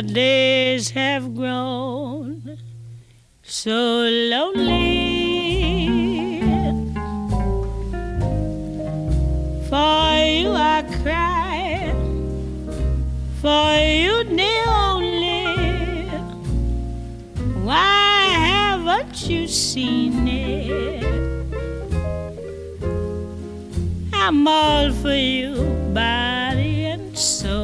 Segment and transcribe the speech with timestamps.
[0.00, 2.56] my days have grown
[3.42, 5.20] so lonely.
[9.68, 11.92] For you I cry,
[13.42, 13.72] for
[14.02, 16.08] you the only.
[17.62, 21.04] Why haven't you seen it?
[24.14, 25.56] I'm all for you,
[25.92, 27.59] body and soul.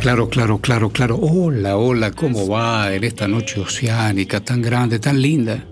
[0.00, 1.18] Claro, claro, claro, claro.
[1.20, 5.66] Hola, hola, ¿cómo va en esta noche oceánica tan grande, tan linda?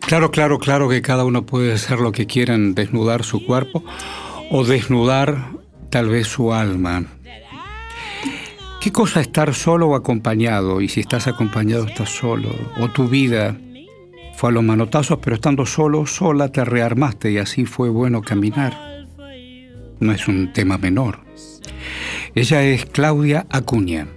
[0.00, 3.82] Claro, claro, claro que cada uno puede hacer lo que quieran, desnudar su cuerpo
[4.50, 5.52] o desnudar
[5.88, 7.06] tal vez su alma.
[8.82, 10.82] ¿Qué cosa estar solo o acompañado?
[10.82, 12.50] Y si estás acompañado, estás solo.
[12.78, 13.56] O tu vida
[14.36, 19.06] fue a los manotazos, pero estando solo, sola, te rearmaste y así fue bueno caminar.
[20.00, 21.20] No es un tema menor.
[22.34, 24.08] Ella es Claudia Acuña.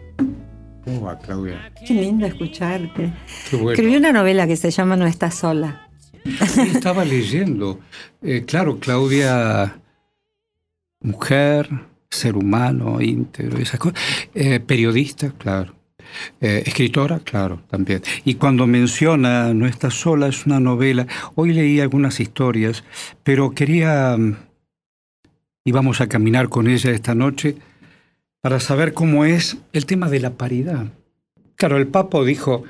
[0.84, 1.72] ¿Cómo va, Claudia?
[1.86, 3.14] Qué lindo escucharte.
[3.50, 3.72] Qué bueno.
[3.72, 5.90] Escribí una novela que se llama No estás sola.
[6.24, 7.80] Sí, estaba leyendo.
[8.22, 9.80] Eh, claro, Claudia,
[11.02, 11.70] mujer,
[12.10, 14.00] ser humano, íntegro, esas cosas.
[14.34, 15.76] Eh, periodista, claro.
[16.42, 18.02] Eh, escritora, claro, también.
[18.24, 21.06] Y cuando menciona No estás sola, es una novela.
[21.36, 22.84] Hoy leí algunas historias,
[23.24, 24.16] pero quería.
[24.18, 24.36] mm,
[25.66, 27.58] Íbamos a caminar con ella esta noche
[28.48, 30.86] para saber cómo es el tema de la paridad.
[31.58, 32.64] Claro, el Papo dijo,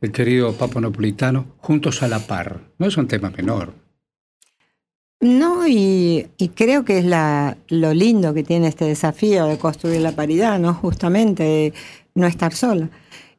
[0.00, 2.60] el querido Papo Napolitano, juntos a la par.
[2.78, 3.72] No es un tema menor.
[5.18, 10.02] No, y, y creo que es la, lo lindo que tiene este desafío de construir
[10.02, 10.72] la paridad, ¿no?
[10.72, 11.72] Justamente,
[12.14, 12.88] no estar sola.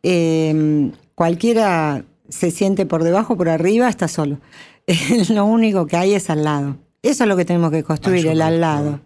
[0.03, 4.39] Eh, cualquiera se siente por debajo, por arriba, está solo.
[5.29, 6.75] lo único que hay es al lado.
[7.01, 8.99] Eso es lo que tenemos que construir, el al lado.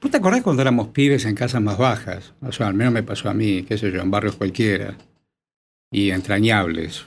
[0.00, 2.34] ¿Vos te acordás cuando éramos pibes en casas más bajas?
[2.60, 4.96] Al menos me pasó a mí, qué sé yo, en barrios cualquiera.
[5.90, 7.06] Y entrañables.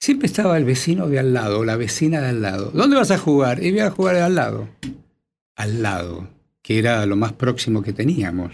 [0.00, 2.70] Siempre estaba el vecino de al lado, la vecina de al lado.
[2.72, 3.62] ¿Dónde vas a jugar?
[3.62, 4.68] Y voy a jugar al lado.
[5.56, 6.28] Al lado,
[6.62, 8.52] que era lo más próximo que teníamos.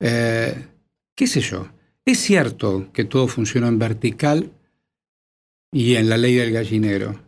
[0.00, 0.66] Eh,
[1.14, 1.68] ¿Qué sé yo?
[2.04, 4.52] Es cierto que todo funciona en vertical
[5.72, 7.20] y en la ley del gallinero.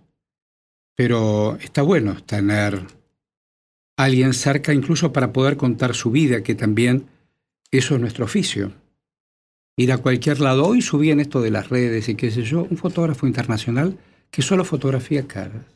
[0.94, 2.82] Pero está bueno tener
[3.96, 7.06] alguien cerca incluso para poder contar su vida, que también
[7.70, 8.72] eso es nuestro oficio.
[9.76, 10.66] Ir a cualquier lado.
[10.66, 13.98] Hoy subí en esto de las redes y qué sé yo, un fotógrafo internacional
[14.30, 15.66] que solo fotografía caras,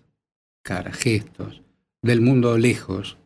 [0.63, 1.63] caras, gestos,
[2.03, 3.17] del mundo lejos,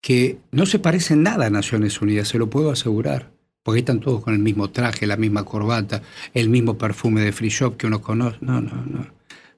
[0.00, 3.30] que no se parecen nada a Naciones Unidas, se lo puedo asegurar,
[3.62, 6.02] porque están todos con el mismo traje, la misma corbata,
[6.34, 8.38] el mismo perfume de free shop que uno conoce.
[8.40, 9.06] No, no, no.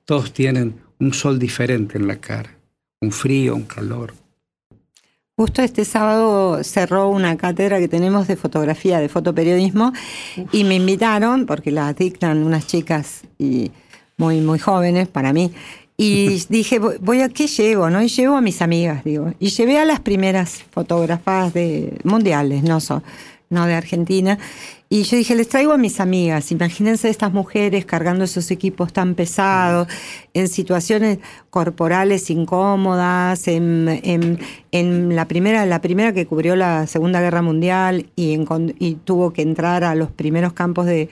[0.05, 2.59] Todos tienen un sol diferente en la cara
[3.01, 4.15] un frío, un calor.
[5.37, 9.93] Justo este sábado cerró una cátedra que tenemos de fotografía, de fotoperiodismo,
[10.53, 13.73] y me invitaron, porque la dictan unas chicas y
[14.17, 15.53] muy, muy jóvenes para mí.
[15.97, 18.01] Y dije, voy- a qué llevo, ¿no?
[18.01, 19.33] Y llevo a mis amigas, digo.
[19.41, 23.03] Y llevé a las primeras fotógrafas de mundiales, no, so-
[23.67, 24.39] de Argentina.
[24.91, 26.53] Y yo dije, les traigo a mis amigas.
[26.53, 29.89] Imagínense estas mujeres cargando esos equipos tan pesados,
[30.35, 31.19] en situaciones
[31.51, 33.89] corporales incómodas, en,
[34.73, 38.37] en- la, primera, la primera que cubrió la Segunda Guerra Mundial y
[39.05, 41.09] tuvo que entrar a los primeros campos de,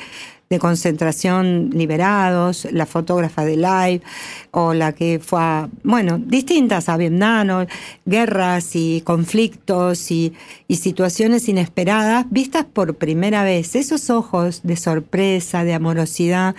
[0.53, 4.03] de concentración liberados, la fotógrafa de Live,
[4.51, 7.67] o la que fue a, bueno, distintas a Vietnam,
[8.05, 10.35] guerras y conflictos y,
[10.69, 16.55] y situaciones inesperadas, vistas por primera vez, esos ojos de sorpresa, de amorosidad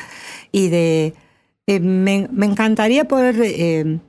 [0.51, 1.13] y de...
[1.67, 3.35] eh, me, me encantaría poder...
[3.39, 3.99] eh,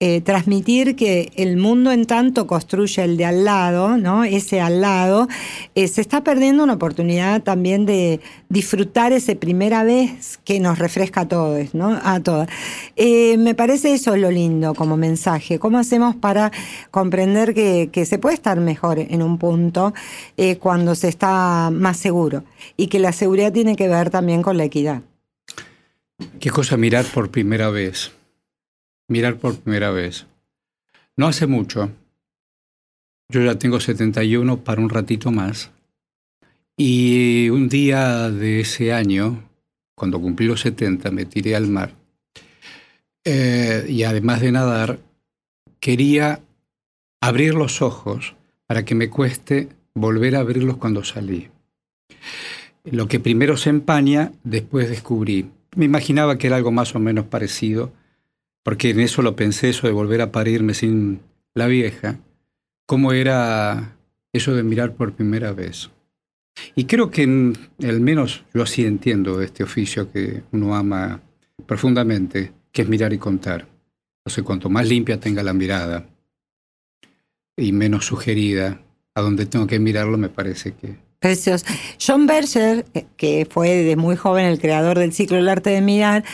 [0.00, 4.24] eh, transmitir que el mundo en tanto construye el de al lado, ¿no?
[4.24, 5.28] Ese al lado,
[5.76, 8.18] eh, se está perdiendo una oportunidad también de
[8.48, 11.96] disfrutar esa primera vez que nos refresca a todos, ¿no?
[12.02, 12.48] A todas.
[12.96, 15.60] Eh, me parece eso lo lindo como mensaje.
[15.60, 16.50] ¿Cómo hacemos para
[16.90, 19.94] comprender que, se puede estar mejor en un punto
[20.58, 22.42] cuando se está más seguro?
[22.76, 25.02] Y que la seguridad tiene que ver también con la equidad.
[26.40, 28.10] Qué cosa mirar por primera vez.
[29.08, 30.26] Mirar por primera vez.
[31.16, 31.90] No hace mucho.
[33.28, 35.70] Yo ya tengo 71 para un ratito más.
[36.76, 39.48] Y un día de ese año,
[39.94, 41.94] cuando cumplí los 70, me tiré al mar.
[43.24, 44.98] Eh, y además de nadar,
[45.80, 46.40] quería
[47.20, 48.34] abrir los ojos
[48.66, 51.48] para que me cueste volver a abrirlos cuando salí.
[52.84, 55.50] Lo que primero se empaña, después descubrí.
[55.76, 57.92] Me imaginaba que era algo más o menos parecido,
[58.64, 61.20] porque en eso lo pensé, eso de volver a parirme sin
[61.54, 62.18] la vieja,
[62.86, 63.96] cómo era
[64.32, 65.90] eso de mirar por primera vez.
[66.74, 71.20] Y creo que al menos yo así entiendo este oficio que uno ama
[71.66, 73.68] profundamente, que es mirar y contar.
[74.20, 76.06] Entonces, cuanto más limpia tenga la mirada
[77.56, 78.80] y menos sugerida
[79.14, 80.96] a donde tengo que mirarlo, me parece que...
[82.04, 82.84] John Berger,
[83.16, 86.24] que fue de muy joven el creador del ciclo El arte de mirar,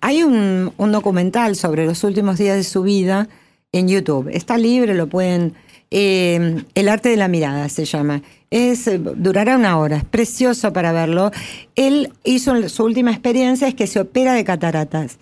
[0.00, 3.28] hay un, documental sobre los últimos días de su vida
[3.72, 4.28] en YouTube.
[4.32, 5.54] Está libre, lo pueden...
[5.90, 8.22] eh, el arte de la mirada se llama.
[8.50, 11.30] Es, durará una hora, es precioso para verlo.
[11.76, 15.18] Él hizo su última experiencia es que se opera de cataratas.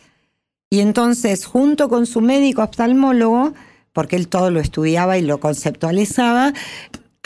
[0.71, 3.55] Y entonces, junto con su médico oftalmólogo,
[3.93, 6.53] porque él todo lo estudiaba y lo conceptualizaba,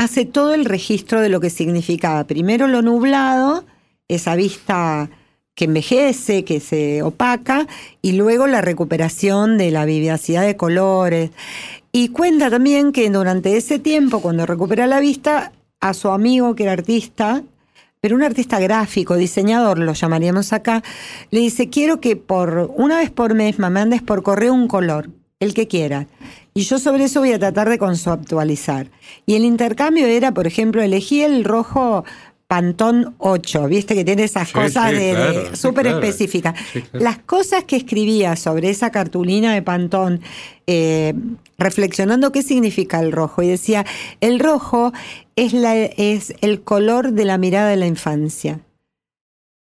[0.03, 2.25] hace todo el registro de lo que significaba.
[2.25, 3.65] Primero lo nublado,
[4.09, 5.11] esa vista
[5.55, 7.67] que envejece, que se opaca,
[8.01, 11.31] y luego la recuperación de la vivacidad de colores.
[11.93, 16.63] Y cuenta también que durante ese tiempo, cuando recupera la vista, a su amigo que
[16.63, 17.43] era artista,
[18.01, 20.83] pero un artista gráfico, diseñador, lo llamaríamos acá,
[21.31, 25.11] le dice, quiero que por una vez por mes me mandes por correo un color,
[25.41, 26.07] el que quiera.
[26.55, 28.89] Y yo sobre eso voy a tratar de conceptualizar.
[29.27, 32.05] Y el intercambio era, por ejemplo, elegí el rojo
[32.47, 36.01] Pantón 8, viste que tiene esas Sí, cosas sí, de, de- claro, sí, súper claro.
[36.01, 36.55] específicas.
[36.93, 40.21] Las cosas que escribía sobre esa cartulina de Pantón,
[40.67, 41.15] eh,
[41.57, 43.87] reflexionando qué significa el rojo, y decía,
[44.21, 44.93] el rojo
[45.37, 48.61] es, la, es el color de la mirada de la infancia.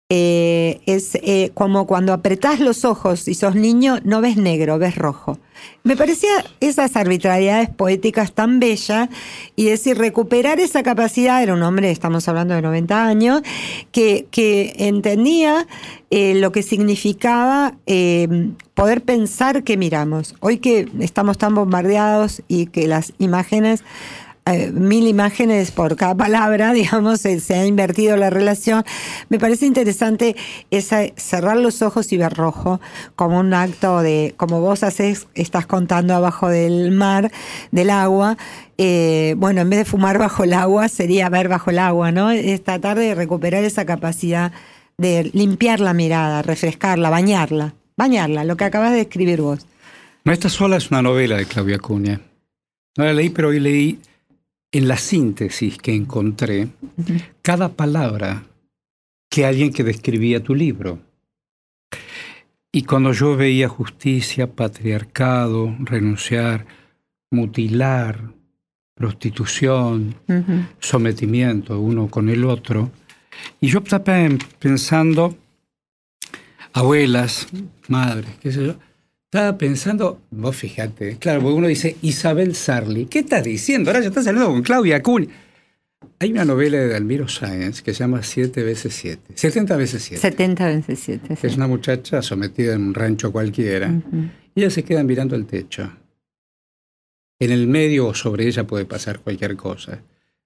[0.09, 4.95] Eh, es eh, como cuando apretás los ojos y sos niño, no ves negro, ves
[4.95, 5.37] rojo.
[5.83, 6.29] Me parecía
[6.61, 9.09] esas arbitrariedades poéticas tan bellas
[9.57, 13.41] y decir, recuperar esa capacidad, era un hombre, estamos hablando de 90 años,
[13.91, 14.27] que,
[14.77, 15.67] entendía
[16.09, 17.75] eh, lo que significaba
[18.75, 20.35] poder pensar que miramos.
[20.39, 23.83] Hoy que estamos tan bombardeados y que las imágenes
[24.53, 28.83] eh, mil imágenes por cada palabra, digamos, se, ha invertido la relación.
[29.29, 30.35] Me parece interesante
[30.71, 32.79] esa, cerrar los ojos y ver rojo
[33.15, 37.31] como un acto de, como vos haces, estás contando abajo del mar,
[37.71, 38.37] del agua.
[38.77, 42.31] eh, bueno, en vez de fumar bajo el agua, sería ver bajo el agua, ¿no?
[42.31, 44.51] Es tratar de recuperar esa capacidad
[44.97, 49.65] de limpiar la mirada, refrescarla, bañarla, bañarla, lo que acabas de escribir vos.
[50.23, 52.19] No, esta sola es una novela de Claudia Cunha.
[52.97, 53.99] No la leí, pero hoy leí
[54.71, 56.67] en la síntesis que encontré
[57.41, 58.43] cada palabra
[59.29, 60.99] que alguien que describía tu libro.
[62.71, 66.65] Y cuando yo veía justicia, patriarcado, renunciar,
[67.31, 68.33] mutilar,
[68.93, 70.15] prostitución,
[70.79, 72.91] sometimiento uno con el otro,
[73.61, 75.37] y yo estaba pen- pensando,
[76.73, 77.47] abuelas,
[77.87, 78.75] madres, qué sé yo,
[79.31, 83.89] estaba pensando, vos fíjate, claro, porque uno dice Isabel Sarli, ¿qué estás diciendo?
[83.89, 85.27] Ahora ya estás saliendo con Claudia Cunha.
[86.19, 90.21] Hay una novela de Almiro Sáenz que se llama Siete veces Siete, 70 veces 7.
[90.21, 91.37] 70 veces 7.
[91.43, 93.91] Es una muchacha sometida en un rancho cualquiera
[94.55, 95.91] y ella se queda mirando el techo.
[97.39, 99.99] En el medio o sobre ella puede pasar cualquier cosa.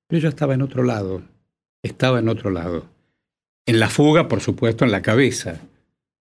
[0.07, 1.21] Pero ella estaba en otro lado.
[1.83, 2.87] Estaba en otro lado.
[3.67, 5.61] En la fuga, por supuesto, en la cabeza.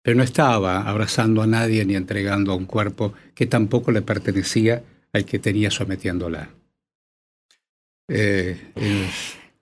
[0.07, 4.81] Pero no estaba abrazando a nadie ni entregando a un cuerpo que tampoco le pertenecía
[5.11, 6.47] al que tenía sometiéndola.
[8.07, 9.07] Eh, eh,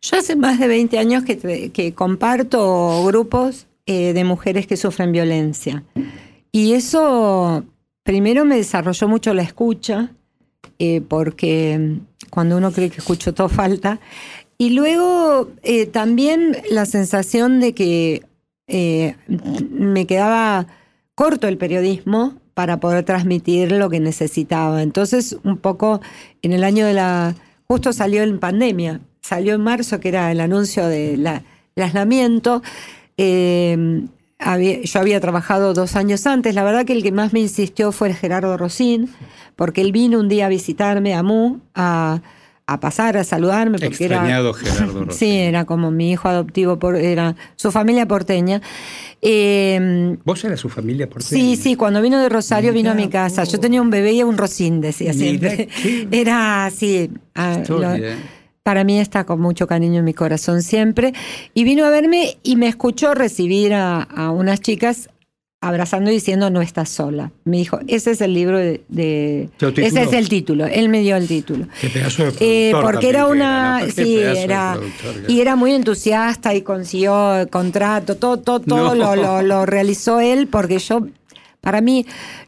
[0.03, 5.83] Yo hace más de 20 años que, comparto grupos eh, de mujeres que sufren violencia.
[6.51, 7.65] Y eso
[8.03, 10.11] primero me desarrolló mucho la escucha,
[10.77, 13.99] eh, porque mm, cuando uno cree que escucho todo falta.
[14.59, 15.49] Y luego
[15.91, 18.21] también la sensación de que
[18.67, 19.15] eh,
[19.69, 20.67] me quedaba
[21.15, 24.81] corto el periodismo para poder transmitir lo que necesitaba.
[24.81, 26.01] Entonces, un poco
[26.41, 27.35] en el año de la...
[27.67, 31.27] Justo salió en pandemia, salió en marzo, que era el anuncio del
[31.75, 32.61] aislamiento.
[33.17, 34.05] Eh,
[34.83, 36.53] yo había trabajado dos años antes.
[36.55, 39.09] La verdad que el que más me insistió fue Gerardo Rosín,
[39.55, 42.21] porque él vino un día a visitarme a Mu, a,
[42.67, 43.77] a pasar, a saludarme.
[43.77, 45.19] Porque era, extrañado Gerardo Rossi.
[45.19, 48.61] Sí, era como mi hijo adoptivo, por, era su familia porteña.
[49.21, 53.07] Eh, ¿Vos eras su familia por sí, sí, cuando vino de Rosario vino a mi
[53.07, 53.43] casa.
[53.43, 55.67] Yo tenía un bebé y un rosín, decía siempre.
[55.67, 57.09] qué Era así.
[57.35, 57.61] ah,
[58.63, 61.13] para mí está con mucho cariño en mi corazón siempre.
[61.53, 65.09] Y vino a verme y me escuchó recibir a, a unas chicas
[65.67, 67.31] abrazando y diciendo no estás sola.
[67.43, 68.81] Me dijo, ese es el libro de...
[68.87, 70.65] de- ¿Te lo ese es el título.
[70.65, 71.67] Él me dio el título.
[71.81, 74.77] Qué pedazo de Eh, porque era una, sí, era,
[75.27, 78.95] y era muy entusiasta y consiguió el contrato, todo, todo, todo No.
[78.95, 81.07] lo, lo- lo realizó él, porque yo,
[81.61, 82.05] para mí,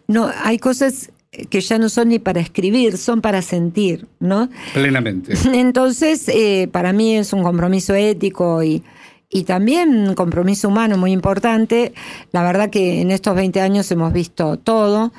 [0.07, 1.11] no, hay cosas
[1.49, 4.49] que ya no son ni para escribir, son para sentir, ¿no?
[4.73, 5.33] Plenamente.
[5.53, 8.81] Entonces, eh, para mí es un compromiso ético y,
[9.29, 11.93] y también un compromiso humano muy importante.
[12.31, 15.11] La verdad que en estos 20 años hemos visto todo.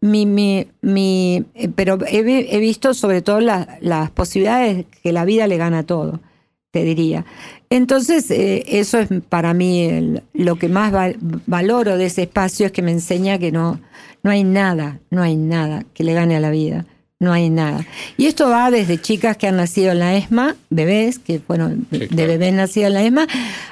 [0.00, 5.46] Mi, mi, mi, eh, pero he, visto sobre todo la, las posibilidades que la vida
[5.46, 6.18] le gana todo,
[6.72, 7.24] te diría.
[7.70, 11.16] Entonces, eh, eso es para mí lo que más val,
[11.46, 13.80] valoro de ese espacio, es que me enseña que no,
[14.24, 16.84] no hay nada, no hay nada que le gane a la vida
[17.22, 17.86] no hay nada.
[18.16, 21.98] Y esto va desde chicas que han nacido en la ESMA, bebés, que fueron sí,
[22.00, 22.16] claro.
[22.16, 23.26] de bebés nacidos en la ESMA,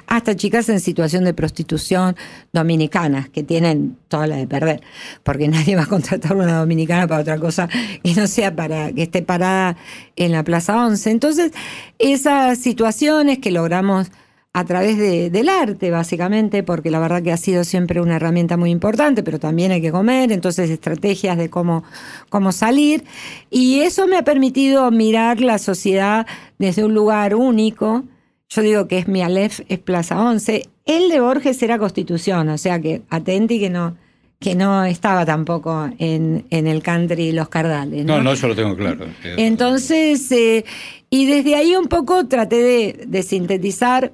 [0.06, 2.16] hasta chicas en situación de prostitución
[2.52, 4.80] dominicanas, que tienen toda la de perder,
[5.24, 7.68] porque nadie va a contratar una dominicana para otra cosa
[8.02, 9.76] que no sea para que esté parada
[10.14, 11.10] en la Plaza 11.
[11.10, 11.52] Entonces,
[11.98, 14.12] esas situaciones que logramos
[14.52, 18.56] a través de, del arte, básicamente, porque la verdad que ha sido siempre una herramienta
[18.56, 21.84] muy importante, pero también hay que comer, entonces estrategias de cómo,
[22.28, 23.04] cómo salir.
[23.48, 26.26] Y eso me ha permitido mirar la sociedad
[26.58, 28.02] desde un lugar único.
[28.48, 30.68] Yo digo que es mi Aleph, es Plaza 11.
[30.84, 33.96] El de Borges era Constitución, o sea que atenti que no,
[34.40, 38.04] que no estaba tampoco en, en el country los cardales.
[38.04, 38.16] ¿no?
[38.16, 39.06] no, no, eso lo tengo claro.
[39.22, 40.64] Entonces, eh,
[41.08, 44.10] y desde ahí un poco traté de, de sintetizar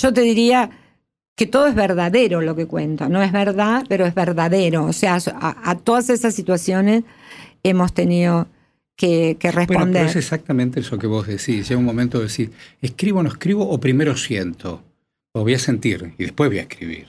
[0.00, 0.70] yo te diría
[1.36, 3.08] que todo es verdadero lo que cuento.
[3.08, 4.84] No es verdad, pero es verdadero.
[4.84, 7.04] O sea, a, a todas esas situaciones
[7.62, 8.46] hemos tenido
[8.96, 9.78] que, que responder.
[9.78, 11.68] Bueno, pero es exactamente eso que vos decís.
[11.68, 13.68] Llega un momento de decir, ¿escribo o no escribo?
[13.68, 14.82] O primero siento.
[15.32, 17.06] O voy a sentir y después voy a escribir.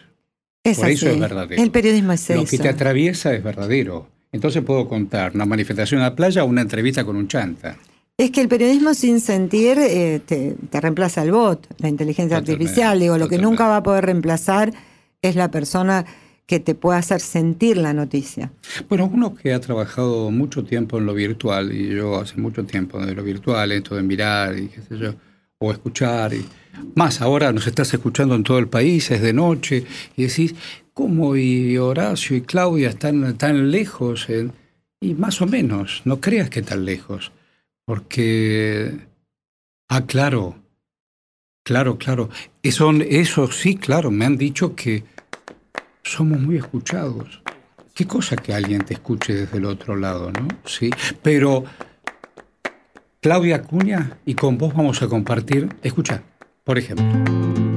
[0.63, 0.96] Es Por así.
[0.96, 1.63] eso es verdadero.
[1.63, 2.51] El periodismo es Lo eso.
[2.51, 4.10] que te atraviesa es verdadero.
[4.34, 7.77] Entonces puedo contar una manifestación en la playa o una entrevista con un chanta.
[8.17, 12.63] Es que el periodismo sin sentir eh, te, te, reemplaza el bot, la inteligencia totalmente,
[12.63, 13.00] artificial.
[13.00, 13.43] Digo, lo totalmente.
[13.43, 14.74] que nunca va a poder reemplazar
[15.21, 16.03] es la persona
[16.47, 18.51] que te pueda hacer sentir la noticia.
[18.89, 23.00] Bueno, uno que ha trabajado mucho tiempo en lo virtual, y yo hace mucho tiempo
[23.00, 25.13] en lo virtual, esto de mirar y qué sé yo,
[25.59, 26.43] o escuchar, y
[26.95, 29.83] más ahora nos estás escuchando en todo el país, es de noche,
[30.15, 30.55] y decís,
[30.93, 34.29] ¿cómo y Horacio y Claudia están tan lejos?
[34.29, 34.53] En...
[35.01, 37.31] Y más o menos, no creas que tan lejos.
[37.88, 39.08] Porque,
[39.88, 40.56] ah, claro,
[41.63, 42.29] claro, claro.
[42.62, 45.06] Eso, eso sí, claro, me han dicho que
[46.03, 47.41] somos muy escuchados.
[47.96, 50.50] Qué cosa que alguien te escuche desde el otro lado, ¿no?
[50.65, 50.89] Sí,
[51.24, 51.63] pero
[53.22, 56.24] Claudia Acuña y con vos vamos a compartir, escucha,
[56.65, 57.76] por ejemplo.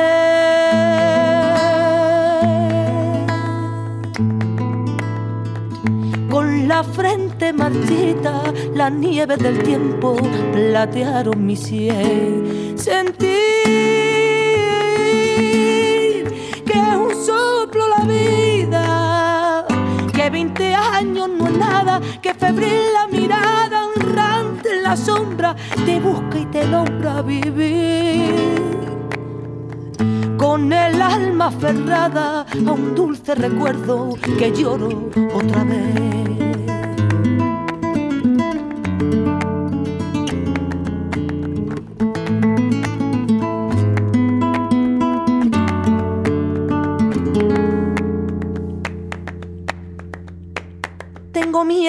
[7.51, 8.43] Frente marchita,
[8.73, 10.15] la nieve del tiempo
[10.51, 12.77] platearon mi cielo.
[12.77, 13.27] Sentir
[16.65, 19.65] que es un soplo la vida,
[20.13, 25.55] que 20 años no es nada, que febril la mirada errante en la sombra
[25.85, 28.35] te busca y te logra vivir
[30.37, 36.40] con el alma aferrada a un dulce recuerdo que lloro otra vez.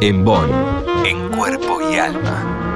[0.00, 0.50] En Bonn,
[1.04, 2.69] en cuerpo y alma.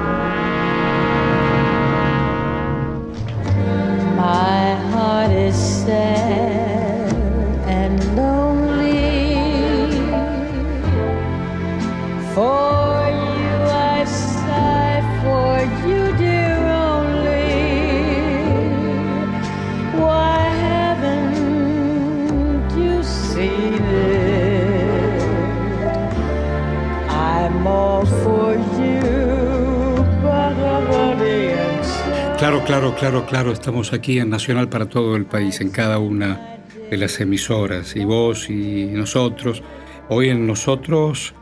[32.37, 33.51] Claro, claro, claro, claro.
[33.53, 36.59] Estamos aquí en Nacional para todo el país, en cada una
[36.91, 37.95] de las emisoras.
[37.95, 39.63] Y vos y nosotros.
[40.09, 41.33] Hoy en nosotros,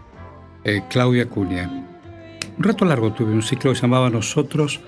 [0.64, 1.68] eh, Claudia Cunha.
[2.58, 4.82] Un rato largo tuve un ciclo que se llamaba Nosotros.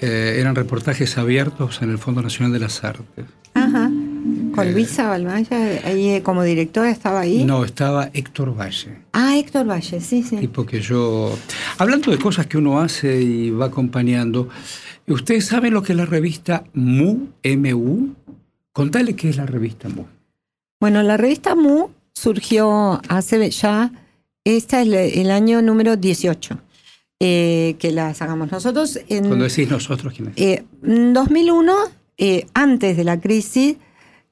[0.00, 3.24] Eh, eran reportajes abiertos en el Fondo Nacional de las Artes.
[3.54, 3.90] Ajá.
[4.54, 7.44] Con Luisa Balmaya, ahí eh, como directora estaba ahí.
[7.44, 8.98] No, estaba Héctor Valle.
[9.12, 10.36] Ah, Héctor Valle, sí, sí.
[10.36, 11.36] Tipo que yo.
[11.78, 14.48] Hablando de cosas que uno hace y va acompañando,
[15.12, 17.28] ¿usted sabe lo que es la revista MU?
[17.44, 18.14] MU?
[18.72, 20.06] Contale qué es la revista MU.
[20.80, 23.92] Bueno, la revista Mu surgió hace ya,
[24.44, 26.58] este es el, año número 18,
[27.20, 28.98] eh, que la sacamos nosotros.
[29.08, 30.34] En, Cuando decís nosotros, ¿quién es?
[30.36, 31.74] Eh, en 2001,
[32.16, 33.76] eh, antes de la crisis,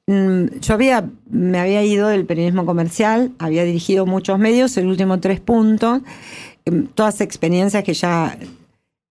[0.07, 5.19] mm, yo había, me había ido del periodismo comercial, había dirigido muchos medios, el último
[5.19, 6.01] tres puntos,
[6.65, 8.35] em, todas experiencias que ya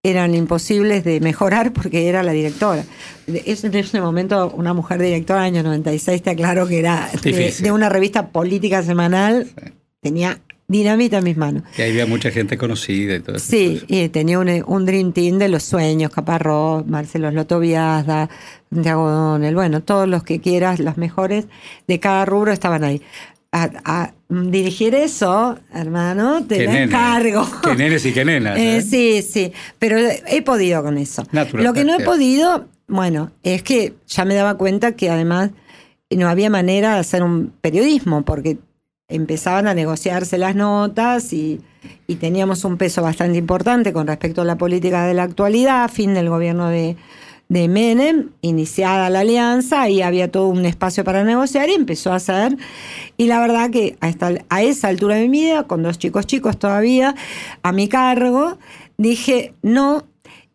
[0.02, 2.84] eran imposibles de mejorar porque era la directora.
[3.26, 7.10] Es- En ese momento, una mujer directora, año 96, te aclaro que era
[7.62, 9.48] de, una revista política semanal,
[10.00, 11.62] tenía dinamita en mis manos.
[11.76, 13.46] Y había mucha gente conocida y todo eso.
[13.48, 18.28] Sí, y tenía un, un Dream Team de los sueños, Caparrós, Marcelo Lotoviazda,
[18.72, 21.46] Santiago Donel, bueno, todos los que quieras, los mejores
[21.88, 23.02] de cada rubro estaban ahí.
[23.50, 26.82] A, a dirigir eso, hermano, te nene.
[26.82, 27.46] encargo.
[27.76, 28.58] Nenes y qué nenas.
[28.58, 28.82] Eh, ¿eh?
[28.82, 31.24] sí, sí, pero he podido con eso.
[31.32, 35.50] Natural, Lo que no he podido, bueno, es que ya me daba cuenta que además
[36.10, 38.58] no había manera de hacer un periodismo, porque
[39.08, 41.62] empezaban a negociarse las notas y,
[42.06, 46.12] y teníamos un peso bastante importante con respecto a la política de la actualidad, fin
[46.12, 46.96] del gobierno de,
[47.48, 52.16] de Menem, iniciada la alianza, y había todo un espacio para negociar y empezó a
[52.16, 52.56] hacer.
[53.16, 56.26] Y la verdad que a, esta- a esa altura de mi vida, con dos chicos
[56.26, 57.14] chicos todavía
[57.62, 58.58] a mi cargo,
[58.98, 60.04] dije no.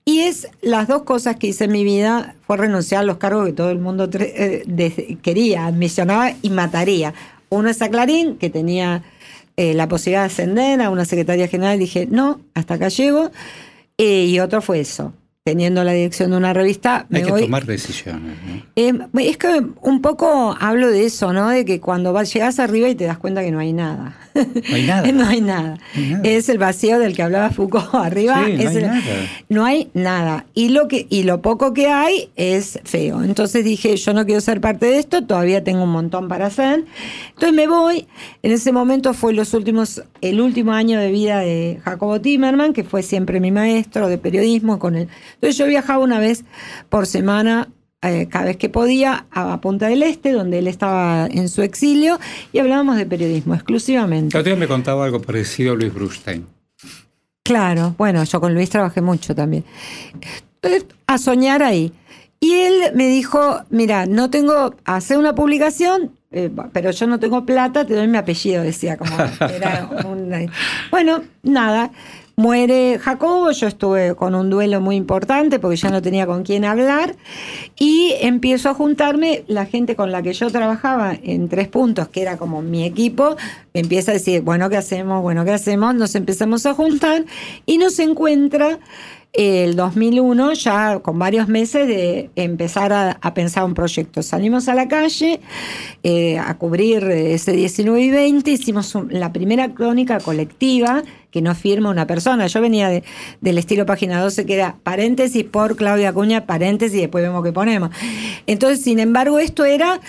[0.06, 3.45] Y es las dos cosas que hice en mi vida fue renunciar a los cargos
[3.45, 7.13] que todo el mundo eh, quería, ambicionaba y mataría.
[7.49, 9.01] Uno es a Clarín, que tenía
[9.56, 13.32] eh, la posibilidad de ascender a una secretaria general, dije, no, hasta acá llego.
[13.97, 15.13] Eh, y otro fue eso,
[15.47, 17.41] teniendo la dirección de una revista, me Hay que voy.
[17.41, 18.38] tomar decisiones.
[18.47, 18.63] ¿no?
[18.77, 18.93] Eh,
[19.29, 21.49] es que un poco hablo de eso, ¿no?
[21.49, 24.15] De que cuando vas, llegas arriba y te das cuenta que no hay nada.
[24.36, 25.12] No hay nada.
[25.12, 25.75] no hay nada.
[25.75, 26.21] No hay nada.
[26.23, 28.41] Es el vacío del que hablaba Foucault arriba.
[28.45, 29.01] Sí, no es hay el- nada.
[29.49, 30.45] no hay nada.
[30.53, 33.21] Y lo, que, y lo poco que hay es feo.
[33.21, 36.86] Entonces dije, yo no quiero ser parte de esto, todavía tengo un montón para hacer.
[37.32, 38.08] Entonces me voy.
[38.43, 42.86] En ese momento fue los últimos, el último año de vida de Jacobo Timerman, que
[42.86, 45.10] fue siempre mi maestro de periodismo con él.
[45.43, 46.45] Entonces yo viajaba una vez
[46.88, 47.67] por semana.
[48.01, 52.17] eh, cada vez que podía a Punta del Este, donde él estaba en su exilio,
[52.53, 54.38] y hablábamos de periodismo exclusivamente.
[54.38, 56.45] Otro día me contaba algo parecido a Luis Brustein.
[57.43, 59.63] Claro, bueno, yo con Luis trabajé mucho también.
[60.62, 61.91] Entonces, a soñar ahí.
[62.39, 67.45] Y él me dijo, mira, no tengo, hacer una publicación, eh, pero yo no tengo
[67.45, 69.12] plata, te doy mi apellido, decía como
[69.49, 70.49] era un-
[70.91, 71.91] Bueno, nada,
[72.36, 76.65] Muere Jacobo, yo estuve con un duelo muy importante porque ya no tenía con quién
[76.65, 77.15] hablar
[77.78, 82.24] y empiezo a juntarme, la gente con la que yo trabajaba en tres puntos, que
[82.24, 83.36] era como mi equipo,
[83.76, 85.22] empieza a decir, bueno, ¿qué hacemos?
[85.22, 85.93] Bueno, ¿qué hacemos?
[85.93, 87.24] Nos empezamos a juntar
[87.67, 88.80] y nos encuentra
[89.34, 94.22] el 2001 ya con varios meses de empezar a, pensar un proyecto.
[94.22, 95.39] Salimos a la calle
[96.04, 101.89] eh, a cubrir ese 19 y 20, hicimos la primera crónica colectiva que no firma
[101.89, 102.46] una persona.
[102.46, 103.04] Yo venía de-
[103.41, 107.52] del estilo página 12 que era paréntesis por Claudia Acuña, paréntesis y después vemos qué
[107.52, 107.89] ponemos.
[108.46, 110.00] Entonces, sin embargo, esto era...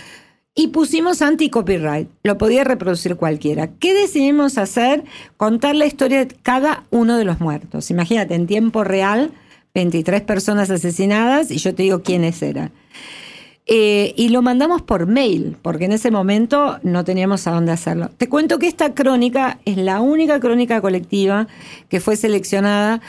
[0.57, 3.71] Y pusimos anti-copyright, lo podía reproducir cualquiera.
[3.81, 5.03] ¿Qué decidimos hacer?
[5.37, 7.91] Contar la historia de cada uno de los muertos.
[7.91, 9.33] Imagínate, en tiempo real,
[9.75, 12.71] 23 personas asesinadas y yo te digo quiénes eran.
[13.67, 18.11] Eh, y lo mandamos por mail, porque en ese momento no teníamos a dónde hacerlo.
[18.17, 21.49] Te cuento que esta crónica es la única crónica colectiva
[21.89, 23.01] que fue seleccionada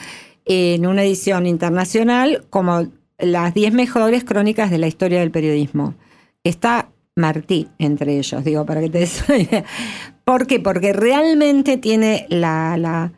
[0.46, 5.94] en una edición internacional como las 10 mejores crónicas de la historia del periodismo.
[6.42, 9.24] Está Martí entre ellos, digo, para que te des.
[10.24, 10.60] ¿Por qué?
[10.60, 13.12] Porque realmente tiene la, la,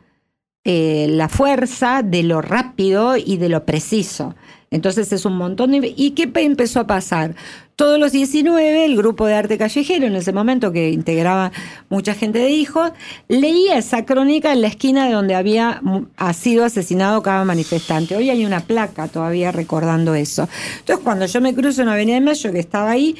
[0.63, 4.35] eh, la fuerza de lo rápido y de lo preciso.
[4.71, 5.93] Entonces es un montón de...
[5.97, 7.35] ¿Y qué pe- empezó a pasar?
[7.75, 11.51] Todos los 19, el grupo de arte callejero, en ese momento que integraba
[11.89, 12.91] mucha gente de hijos,
[13.27, 15.81] leía esa crónica en la esquina de donde había
[16.17, 18.15] ha sido asesinado cada manifestante.
[18.15, 20.47] Hoy hay una placa todavía recordando eso.
[20.79, 23.15] Entonces cuando yo me cruzo en Avenida de Mayo, que estaba ahí,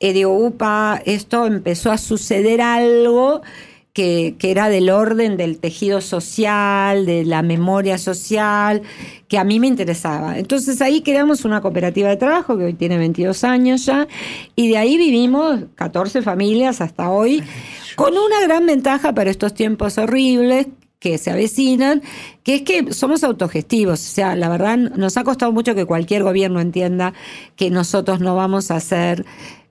[0.00, 3.42] eh, digo, upa, esto empezó a suceder algo
[3.92, 8.82] que, que era del orden del tejido social, de la memoria social,
[9.26, 10.38] que a mí me interesaba.
[10.38, 14.06] Entonces ahí creamos una cooperativa de trabajo que hoy tiene 22 años ya,
[14.54, 17.42] y de ahí vivimos 14 familias hasta hoy,
[17.96, 20.66] con una gran ventaja para estos tiempos horribles
[20.98, 22.02] que se avecinan,
[22.42, 24.00] que es que somos autogestivos.
[24.00, 27.14] O sea, la verdad nos ha costado mucho que cualquier gobierno entienda
[27.54, 29.24] que nosotros no vamos a ser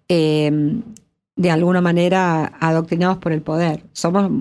[0.10, 0.52] eh,
[1.36, 3.84] de alguna manera adoctrinados por el poder.
[3.92, 4.32] Somos,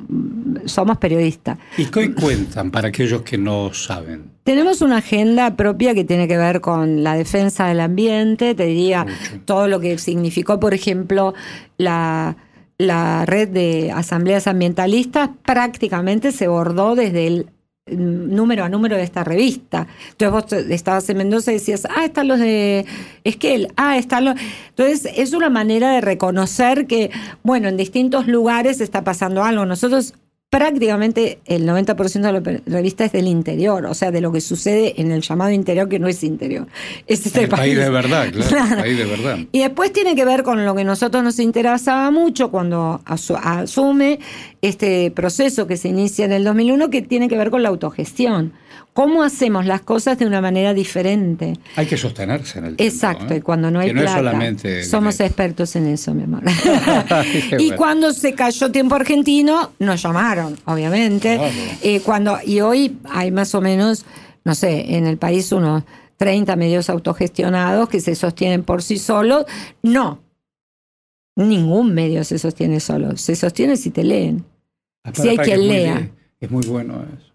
[0.66, 1.58] somos periodistas.
[1.76, 4.30] ¿Y qué cuentan para aquellos que no saben?
[4.44, 9.04] Tenemos una agenda propia que tiene que ver con la defensa del ambiente, te diría
[9.04, 9.40] Mucho.
[9.44, 11.34] todo lo que significó, por ejemplo,
[11.78, 12.36] la,
[12.78, 17.46] la red de asambleas ambientalistas prácticamente se bordó desde el
[17.86, 19.86] número a número de esta revista.
[20.12, 22.86] Entonces vos estabas en Mendoza y decías, ah, están los de
[23.24, 24.36] Esquel, ah, están los...
[24.70, 27.10] Entonces es una manera de reconocer que,
[27.42, 29.66] bueno, en distintos lugares está pasando algo.
[29.66, 30.14] Nosotros
[30.50, 35.00] prácticamente el 90% de la revista es del interior, o sea, de lo que sucede
[35.00, 36.68] en el llamado interior que no es interior.
[37.08, 38.76] Es este el país de verdad, claro, Claro.
[38.76, 39.38] el país de verdad.
[39.50, 43.36] Y después tiene que ver con lo que a nosotros nos interesaba mucho cuando asu-
[43.42, 44.20] asume
[44.68, 48.52] este proceso que se inicia en el 2001, que tiene que ver con la autogestión.
[48.92, 51.54] ¿Cómo hacemos las cosas de una manera diferente?
[51.74, 53.38] Hay que sostenerse en el tiempo, Exacto, ¿eh?
[53.38, 54.18] y cuando no hay que no plata.
[54.18, 56.42] es solamente Somos expertos en eso, mi amor.
[57.58, 57.76] Y bueno.
[57.76, 61.36] cuando se cayó tiempo argentino, nos llamaron, obviamente.
[61.36, 61.52] Claro.
[61.82, 64.04] Eh, cuando, y hoy hay más o menos,
[64.44, 65.82] no sé, en el país unos
[66.16, 69.44] 30 medios autogestionados que se sostienen por sí solos.
[69.82, 70.20] No.
[71.36, 73.16] Ningún medio se sostiene solo.
[73.16, 74.44] Se sostiene si te leen.
[75.04, 76.10] Ah, si hay quien es lea.
[76.40, 77.32] Es muy bueno eso.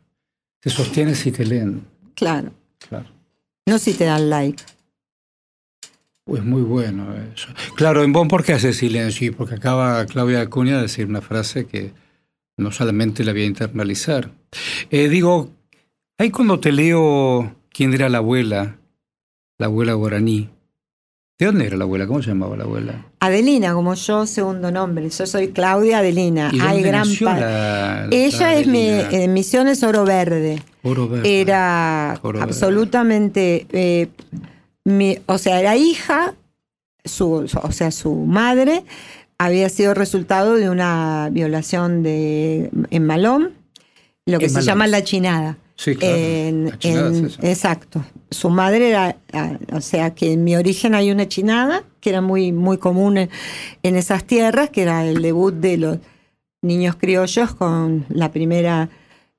[0.61, 2.51] Se sostiene si te leen, Claro.
[2.79, 3.05] claro.
[3.65, 4.61] No si te dan like.
[6.25, 7.47] Es muy bueno eso.
[7.75, 9.27] Claro, en Bonn, ¿por qué hace silencio?
[9.27, 11.91] Y porque acaba Claudia Acuña de decir una frase que
[12.57, 14.29] no solamente la voy a internalizar.
[14.91, 15.49] Eh, digo,
[16.19, 18.77] ahí cuando te leo quién era la abuela,
[19.57, 20.49] la abuela guaraní.
[21.39, 22.05] ¿De dónde era la abuela?
[22.05, 23.05] ¿Cómo se llamaba la abuela?
[23.21, 25.09] Adelina, como yo, segundo nombre.
[25.09, 26.51] Yo soy Claudia Adelina.
[26.53, 30.61] ¿Y Hay gran la, la Ella es mi, en Misiones Oro Verde.
[30.83, 31.41] Oro verde.
[31.41, 32.49] Era Oro verde.
[32.49, 34.07] absolutamente, eh,
[34.85, 36.33] mi- o sea, era hija,
[37.03, 38.83] su, su- o sea, su madre
[39.37, 43.51] había sido resultado de una violación de, en Malón,
[44.25, 44.65] lo que En se Malón.
[44.67, 45.57] llama la chinada.
[45.79, 46.13] Sí, claro.
[46.17, 48.03] En- es exacto.
[48.29, 52.19] Su madre era, ah, o sea, que en mi origen hay una chinada, que era
[52.19, 53.29] muy, muy común en,
[53.81, 55.97] en esas tierras, que era el debut de los
[56.61, 58.89] niños criollos con la primera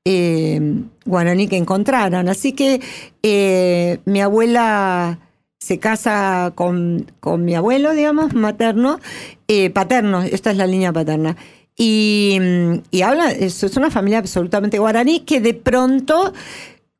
[0.07, 2.26] eh, guaraní que encontraron.
[2.31, 2.81] Así que
[3.22, 5.18] eh, mi abuela
[5.59, 8.98] se casa con, con mi abuelo, digamos, materno,
[9.46, 11.37] eh, paterno, esta es la línea paterna.
[11.82, 16.34] Y, mm, y habla, es, es una familia absolutamente guaraní que de pronto,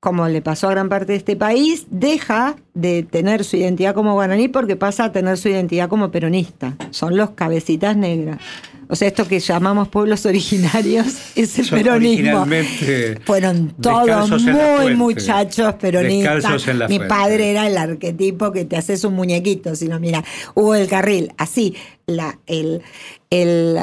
[0.01, 4.15] como le pasó a gran parte de este país, deja de tener su identidad como
[4.15, 6.77] guaraní porque pasa a tener su identidad como peronista.
[6.93, 8.39] Son los cabecitas negras.
[8.89, 12.47] O sea, esto que llamamos pueblos originarios es el peronismo.
[13.27, 16.43] Fueron todos muy muchachos peronistas.
[16.89, 20.89] Mi padre era el arquetipo que te haces un muñequito, si no, mira, Hugo del
[20.89, 21.75] Carril, así,
[22.07, 22.81] la, el,
[23.29, 23.79] el-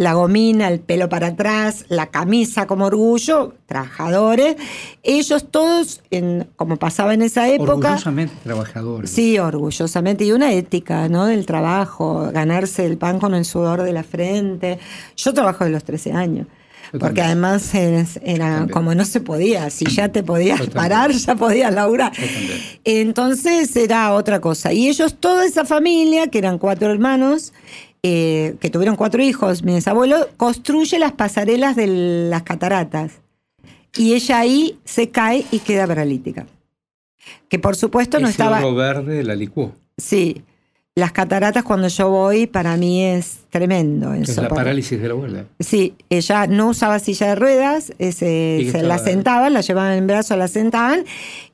[0.00, 4.56] la gomina, el pelo para atrás, la camisa como orgullo, trabajadores.
[5.02, 9.10] Ellos todos, en, como pasaba en esa época, Orgullosamente trabajadores.
[9.10, 10.24] Sí, orgullosamente.
[10.24, 11.26] Y una ética, ¿no?
[11.26, 14.78] Del trabajo, ganarse el pan con el sudor de la frente.
[15.18, 16.46] Yo trabajo de los 13 años.
[16.98, 22.10] Porque además era como no se podía, si ya te podías parar, ya podías laburar.
[22.84, 24.72] Entonces era otra cosa.
[24.72, 27.52] Y ellos, toda esa familia, que eran cuatro hermanos,
[28.02, 31.86] eh, que tuvieron cuatro hijos, mi bisabuelo, construye las pasarelas de
[32.30, 33.12] las cataratas.
[33.96, 36.46] Y ella ahí se cae y queda paralítica.
[37.48, 38.58] Que por supuesto no Ese estaba.
[38.58, 39.74] oro verde la licuó.
[39.98, 40.42] Sí,
[41.00, 44.14] las cataratas cuando yo voy para mí es tremendo.
[44.14, 45.44] es la parálisis de la abuela.
[45.58, 49.94] Sí, ella no usaba silla de ruedas, se, ¿Y qué se la sentaban, la llevaban
[49.98, 51.04] en brazo, la sentaban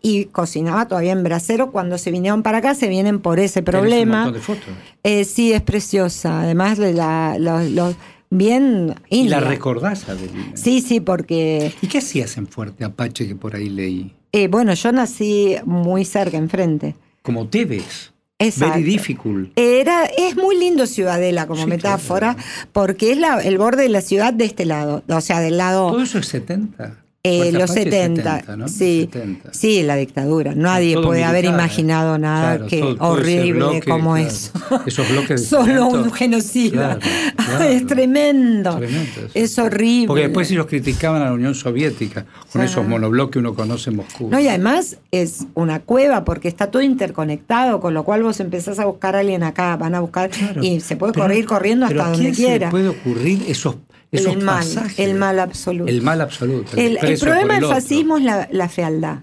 [0.03, 1.73] y cocinaba todavía en brasero.
[1.73, 4.25] Cuando se vinieron para acá, se vienen por ese Un problema.
[4.25, 4.65] montón de fotos.
[5.03, 6.43] Eh, sí, es preciosa.
[6.43, 7.95] Además, de la, los- los-
[8.29, 10.53] bien Y la recordás, Adelina.
[10.55, 14.13] Sí, sí, porque ¿Y qué hacías en Fuerte Apache que por ahí leí?
[14.33, 16.95] eh, bueno, yo nací muy cerca, enfrente.
[17.23, 18.13] Como Tevez.
[18.39, 18.75] Exacto.
[18.75, 19.51] Very difficult.
[19.57, 22.49] Era, es muy lindo Ciudadela como Sí, metáfora, claro.
[22.73, 25.91] porque es la- el borde de la ciudad de este lado, o sea, del lado
[25.91, 26.99] Todo eso es 70.
[27.27, 28.69] Eh, los Apache es 70, ¿no?
[28.69, 29.53] sí, 70.
[29.53, 30.55] sí, la dictadura.
[30.55, 31.61] Nadie Todo puede haber militar.
[31.61, 34.29] imaginado nada Claro, que todo- todo ese horrible bloque, como claro.
[34.29, 34.51] eso.
[34.87, 36.99] Esos bloques Solo un genocida.
[37.37, 38.77] Claro, es tremendo.
[38.77, 39.31] Tremendo eso.
[39.35, 40.07] Es horrible.
[40.09, 43.97] Porque después ellos criticaban a la Unión Soviética con esos monobloques que uno conoce en
[43.97, 44.29] Moscú.
[44.31, 48.79] No, y además es una cueva porque está todo interconectado, con lo cual vos empezás
[48.79, 50.31] a buscar a alguien acá, van a buscar
[50.63, 52.71] y se puede Pero- correr corriendo hasta ¿a donde quién se quiera.
[52.71, 53.77] puede ocurrir esos,
[54.17, 54.99] esos el mal, pasajes?
[54.99, 55.91] el mal absoluto.
[55.91, 56.77] El mal absoluto.
[56.77, 59.19] El, problema el del fascismo es la, la fealdad.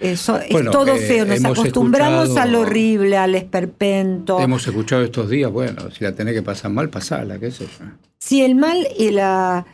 [0.00, 4.40] Eso, Bueno, es todo eh, feo, nos acostumbramos al horrible, al esperpento.
[4.40, 7.84] Hemos escuchado estos días, bueno, si la tenés que pasar mal, pasala, qué sé yo.
[8.18, 9.66] Sí, el mal y la...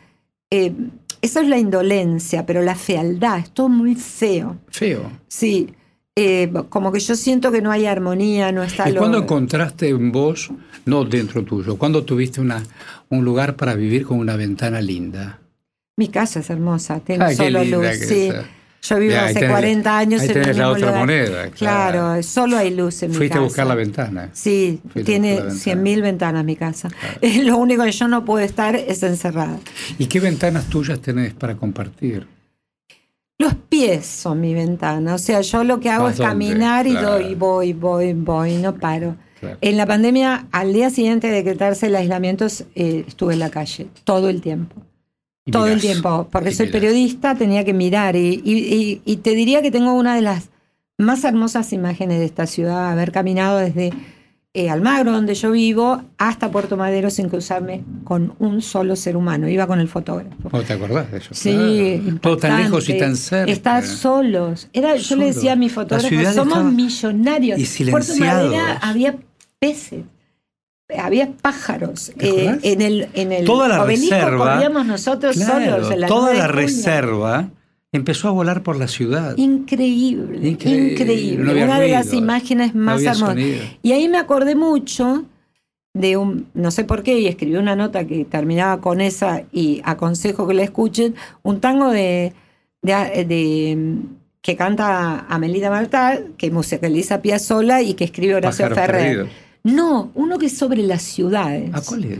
[0.51, 0.73] eh,
[1.23, 4.57] eso es la indolencia, pero la fealdad, es todo muy feo.
[4.69, 5.11] Feo.
[5.29, 5.73] Sí,
[6.19, 9.91] eh, como que yo siento que no hay armonía, no está ¿Y lo- cuándo encontraste
[9.91, 10.51] en vos,
[10.87, 12.63] no dentro tuyo, cuándo tuviste una,
[13.11, 15.39] un lugar para vivir con una ventana linda?
[15.99, 17.87] Mi casa es hermosa, tengo Ah, solo luz.
[17.99, 18.29] sí.
[18.29, 18.45] esa.
[18.83, 21.01] Yo vivo Ya, hace tenés- 40 años ahí en el tenés la mismo otra lugar.
[21.01, 21.99] moneda, claro.
[21.99, 23.41] Claro, solo hay luz en mi Fuiste casa.
[23.41, 24.31] a buscar la ventana.
[24.33, 25.83] Sí, Fuiste tiene buscar la ventana.
[25.83, 26.89] 100.000 ventanas mi casa.
[26.89, 27.19] Claro.
[27.45, 29.59] Lo único que yo no puedo estar es encerrada.
[29.99, 32.27] ¿Y qué ventanas tuyas tenés para compartir?
[33.39, 36.93] Los pies son mi ventana, o sea, yo lo que hago ¿Vas es caminar y
[36.93, 37.11] Claro.
[37.13, 39.17] doy, voy, voy, voy, no paro.
[39.41, 39.59] Claro.
[39.61, 43.89] En la pandemia, al día siguiente de decretarse el aislamiento, eh, estuve en la calle
[44.05, 44.77] todo el tiempo.
[45.45, 46.81] Y todo el tiempo, porque soy mirás.
[46.81, 50.49] periodista, tenía que mirar y, y- y- y te diría que tengo una de las
[50.99, 53.93] más hermosas imágenes de esta ciudad, haber caminado desde
[54.57, 59.49] eh, Almagro, donde yo vivo, hasta Puerto Madero sin cruzarme con un solo ser humano.
[59.49, 60.49] Iba con el fotógrafo.
[60.51, 61.35] ¿No te acordás de eso?
[61.35, 62.19] Sí, Claro.
[62.21, 63.53] Todo tan lejos y tan cerca.
[63.53, 64.69] Estar solos.
[64.73, 67.59] Era, yo le decía a mi fotógrafo, somos millonarios.
[67.59, 68.55] y Puerto silenciados.
[68.83, 69.17] había
[69.59, 70.05] peces.
[70.97, 72.13] Había pájaros.
[72.17, 75.91] ¿Te Eh, en el, en el Toda la reserva, corríamos nosotros Claro, solos.
[75.91, 77.49] en la toda 9 la reserva
[77.97, 79.37] empezó a volar por la ciudad.
[79.37, 81.45] Increíble, Increíble, increíble.
[81.45, 83.19] no había Una de las ruido, imágenes más hermosas.
[83.19, 83.59] sonido.
[83.83, 85.25] Y ahí me acordé mucho
[85.95, 89.81] de un, no sé por qué, y escribí una nota que terminaba con esa y
[89.85, 92.33] aconsejo que la escuchen, un tango de,
[92.83, 93.99] de, de-
[94.43, 99.27] que canta Amelita Martá, que musicaliza Piazzolla y que escribe Horacio Ferrer.
[99.65, 101.71] No, uno que es sobre las ciudades.
[101.75, 102.19] ¿A cuál es?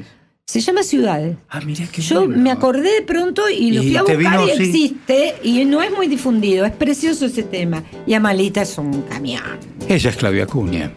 [0.49, 1.37] Se llama Ciudades.
[1.49, 2.41] Ah, mirá qué Yo bueno.
[2.41, 4.63] me acordé de pronto y lo Y fui a buscar vino, y sí.
[4.63, 6.65] existe y no es muy difundido.
[6.65, 7.83] Es precioso ese tema.
[8.07, 9.43] Y Amalita es un camión.
[9.89, 10.93] Ella es Claudia Acuña.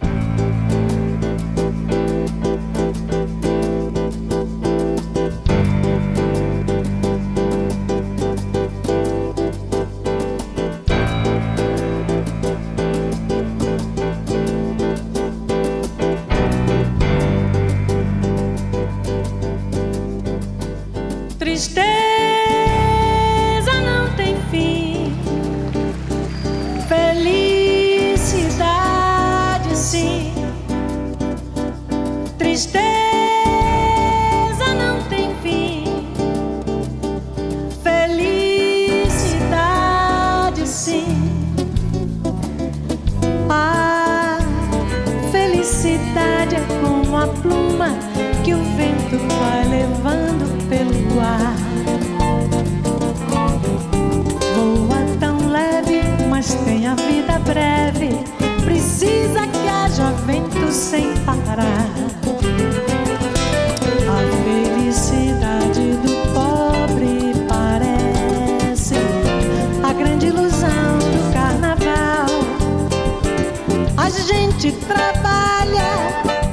[74.69, 75.89] gente trabalha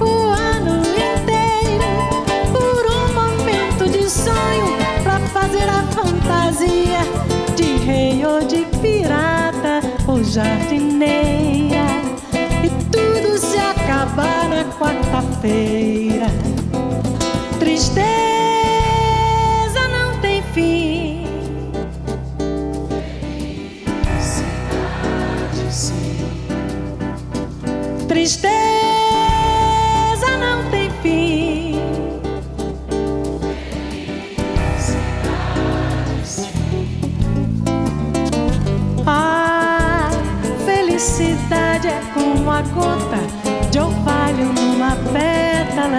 [0.01, 1.93] o ano inteiro
[2.51, 7.01] por um momento de sonho pra fazer a fantasia
[7.55, 11.85] de rei ou de pirata ou jardineira.
[12.65, 15.86] E tudo se acaba na quarta-feira.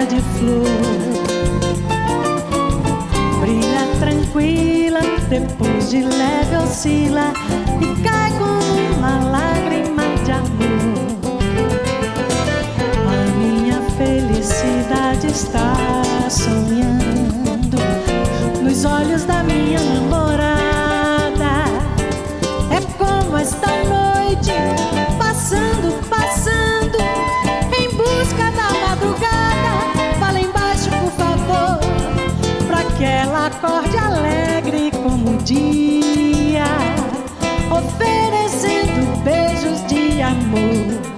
[0.06, 0.66] De flor.
[3.40, 7.32] Brilha tranquila, depois de leve oscila
[40.38, 41.17] amor.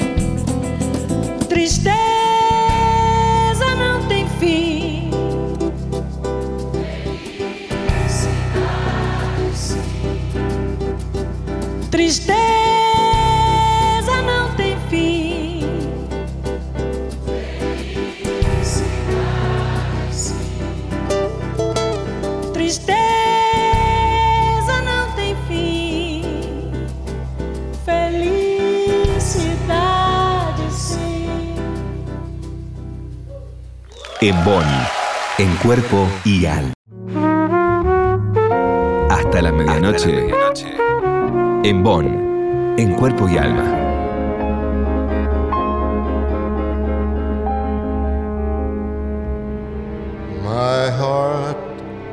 [34.30, 34.64] En Bonn,
[35.38, 36.72] en cuerpo y alma.
[39.10, 40.28] Hasta la medianoche.
[41.64, 43.64] En Bonn, en cuerpo y alma.
[50.44, 51.56] My heart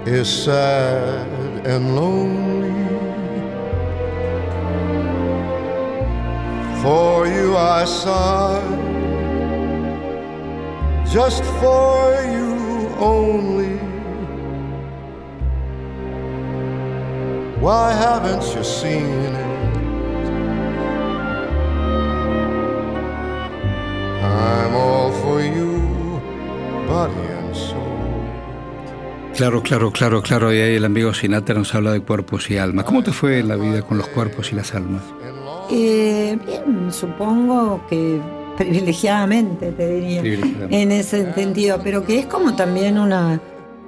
[0.08, 1.27] is sad
[1.67, 2.73] and lonely.
[6.82, 8.87] For you I sigh,
[11.12, 13.78] just for you only.
[17.60, 19.48] Why haven't you seen it?
[24.22, 26.22] I'm all for you,
[26.88, 27.84] body and soul.
[29.36, 30.54] Claro, claro, claro, claro.
[30.54, 32.86] Y ahí el amigo Sinatra nos habla de cuerpos y almas.
[32.86, 35.04] ¿Cómo te fue en la vida con los cuerpos y las almas?
[35.70, 38.22] Eh, bien, supongo que
[38.58, 40.82] privilegiadamente, te diría, Privilegiadamente.
[40.82, 43.39] en ese sentido, pero que es como también una,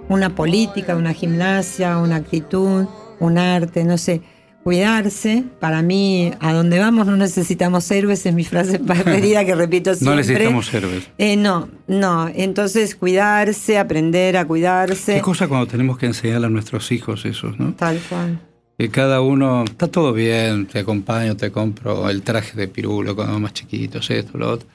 [0.08, 2.86] una política, una gimnasia, una actitud,
[3.20, 4.22] un arte, no sé.
[4.64, 9.96] Cuidarse, para mí, a donde vamos no necesitamos héroes, es mi frase preferida que repito
[9.96, 10.10] siempre.
[10.10, 11.10] No necesitamos héroes.
[11.18, 12.28] Eh, no, no.
[12.28, 15.16] Entonces, cuidarse, aprender a cuidarse.
[15.16, 17.74] Qué cosa cuando tenemos que enseñar a nuestros hijos eso, ¿no?
[17.74, 18.40] Tal cual.
[18.80, 23.38] Que cada uno, está todo bien, te acompaño, te compro el traje de pirulo cuando
[23.38, 24.70] más chiquitos, esto, lo otro.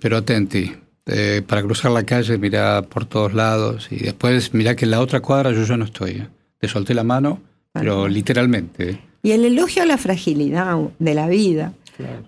[0.00, 0.72] Pero atenti,
[1.06, 5.00] eh, para cruzar la calle mirá por todos lados y después mirá que en la
[5.00, 6.10] otra cuadra yo ya no estoy.
[6.10, 6.28] ¿eh?
[6.58, 7.40] Te solté la mano,
[7.72, 8.90] pero literalmente.
[8.90, 9.00] ¿eh?
[9.22, 11.72] Y el elogio a la fragilidad de la vida.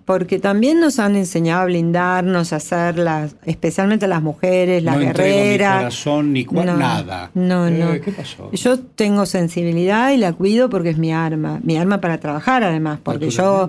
[0.05, 5.01] Porque también nos han enseñado a blindarnos, a hacer las, especialmente las mujeres, las no
[5.01, 5.77] guerreras.
[5.79, 7.31] corazón ni No, nada.
[7.35, 8.01] No, Eh, no.
[8.01, 8.51] ¿Qué pasó?
[8.53, 11.61] Yo tengo sensibilidad y la cuido porque es mi arma.
[11.63, 13.69] Mi arma para trabajar, además, porque yo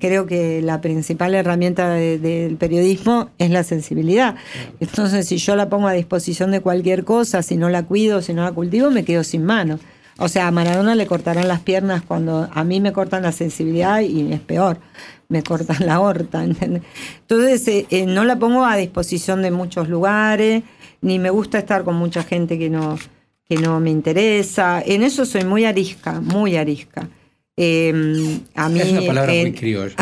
[0.00, 4.34] creo que la principal herramienta de- del periodismo es la sensibilidad.
[4.80, 8.34] Entonces, si yo la pongo a disposición de cualquier cosa, si no la cuido, si
[8.34, 9.78] no la cultivo, me quedo sin mano.
[10.20, 14.00] O sea, a Maradona le cortarán las piernas cuando a mí me cortan la sensibilidad
[14.00, 14.78] y es peor,
[15.28, 16.42] me cortan la horta.
[16.44, 16.82] ¿entendés?
[17.20, 20.62] Entonces, eh, eh, no la pongo a disposición de muchos lugares,
[21.00, 22.98] ni me gusta estar con mucha gente que no,
[23.48, 24.82] que no me interesa.
[24.84, 27.08] En eso soy muy arisca, muy arisca.
[27.60, 27.92] Eh,
[28.54, 29.94] a mí, es una palabra muy criolla.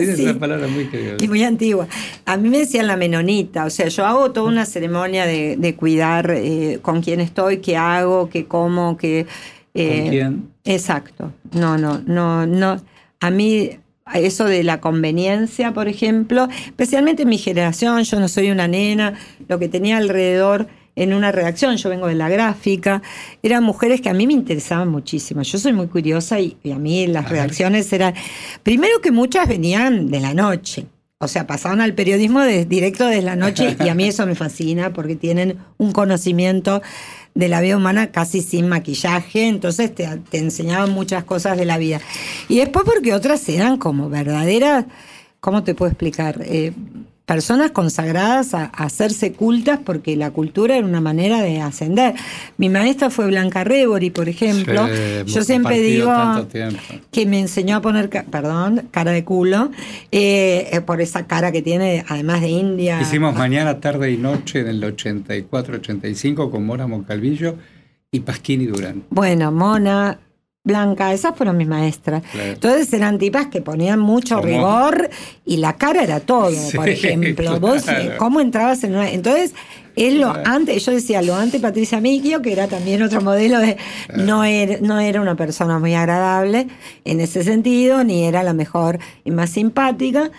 [0.00, 0.22] es Sí.
[0.24, 1.22] una palabra muy criolla.
[1.22, 1.86] y muy antigua.
[2.24, 5.76] A mí me decían la menonita, o sea, yo hago toda una ceremonia de, de
[5.76, 9.26] cuidar eh, con quién estoy, qué hago, qué como, qué...
[9.74, 10.48] ¿Con quién?
[10.64, 11.32] Exacto.
[11.52, 12.82] No, no, no, no.
[13.20, 13.70] A mí
[14.14, 19.14] eso de la conveniencia, por ejemplo, especialmente en mi generación, yo no soy una nena,
[19.48, 23.02] lo que tenía alrededor en una redacción, yo vengo de la gráfica,
[23.42, 25.42] eran mujeres que a mí me interesaban muchísimo.
[25.42, 28.14] Yo soy muy curiosa y, y a mí las redacciones eran,
[28.62, 30.86] primero que muchas venían de la noche.
[31.20, 34.34] o sea, pasaban al periodismo de, directo desde la noche y a mí eso me
[34.34, 36.82] fascina porque tienen un conocimiento
[37.38, 41.78] de la vida humana casi sin maquillaje, entonces te, te enseñaban muchas cosas de la
[41.78, 42.00] vida.
[42.48, 44.86] Y después porque otras eran como verdaderas,
[45.38, 46.42] ¿cómo te puedo explicar?
[46.44, 46.72] Eh,
[47.28, 52.14] personas consagradas a, a hacerse cultas porque la cultura era una manera de ascender.
[52.56, 54.86] Mi maestra fue Blanca Rebori, por ejemplo.
[54.86, 56.10] Sí, Yo siempre digo
[57.10, 59.70] que me enseñó a poner, perdón, cara de culo,
[60.10, 62.98] eh, eh, por esa cara que tiene, además de India.
[63.02, 67.56] Hicimos mañana, tarde y noche en el 84-85 con Mora Moncalvillo
[68.10, 69.04] y Pasquini Durán.
[69.10, 70.18] Bueno, Mona,
[70.68, 72.22] Blanca, esas fueron mis maestras.
[72.30, 72.52] Claro.
[72.52, 74.46] Entonces eran tipas que ponían mucho ¿Cómo?
[74.46, 75.10] rigor
[75.44, 77.58] y la cara era todo, Sí, por ejemplo.
[77.58, 78.14] Vos, claro.
[78.18, 79.10] ¿cómo entrabas en una...?
[79.10, 79.54] Entonces,
[80.06, 83.76] es lo antes, yo decía, lo antes Patricia Micchio, que era también otro modelo de...
[84.16, 86.68] No era, no era una persona muy agradable
[87.04, 90.30] en ese sentido, ni era la mejor y más simpática.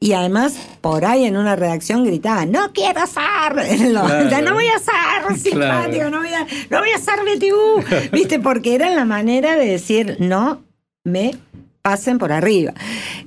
[0.00, 4.42] Y además, por ahí en una redacción gritaba, no quiero ser, lo- Claro.
[4.42, 6.10] no voy a ser simpático, Claro.
[6.10, 8.38] no voy a, no voy a ser BTU, ¿viste?
[8.38, 10.62] Porque era la manera de decir, no
[11.04, 11.32] me
[11.88, 12.74] pasen por arriba.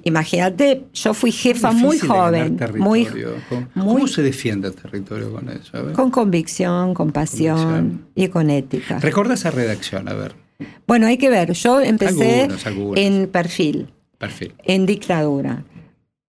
[0.04, 3.06] Imagínate, yo fui jefa muy joven, muy.
[3.50, 5.78] ¿Cómo, muy- cómo se defiende el territorio con eso?
[5.78, 5.94] A ver.
[5.94, 8.06] con convicción, con pasión Convicción.
[8.16, 9.00] y con ética.
[9.00, 10.36] Recuerda esa redacción, a ver,
[10.86, 12.98] Bueno, hay que ver, yo empecé Algunos, algunos.
[13.04, 13.88] en perfil,
[14.20, 14.54] perfil.
[14.64, 15.64] en dictadura,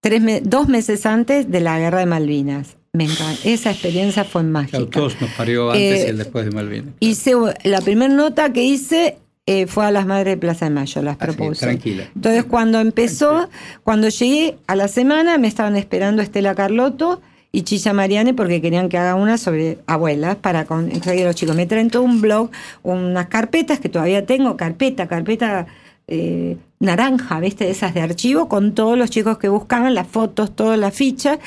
[0.00, 2.76] tres me- dos meses antes de la guerra de Malvinas.
[2.94, 3.40] Me encanta.
[3.44, 4.76] Esa experiencia fue mágica.
[4.78, 6.94] Claro, todos nos parió antes Eh, y el después de Malvinas.
[7.00, 9.16] Hice, la primera nota que hice
[9.46, 11.66] eh, fue a las madres de Plaza de Mayo, las Así, propuse.
[11.66, 12.04] tranquila.
[12.14, 13.48] Entonces, cuando empezó,
[13.82, 17.20] cuando llegué a la semana, me estaban esperando Estela Carlotto
[17.50, 21.56] y Chicha Mariane porque querían que haga una sobre abuelas para conseguir a los chicos.
[21.56, 22.50] Me traen todo un blog,
[22.82, 25.66] unas carpetas que todavía tengo, carpeta, carpeta
[26.08, 27.68] eh, naranja, ¿viste?
[27.68, 31.38] Esas de archivo, con todos los chicos que buscaban, las fotos, todas las fichas.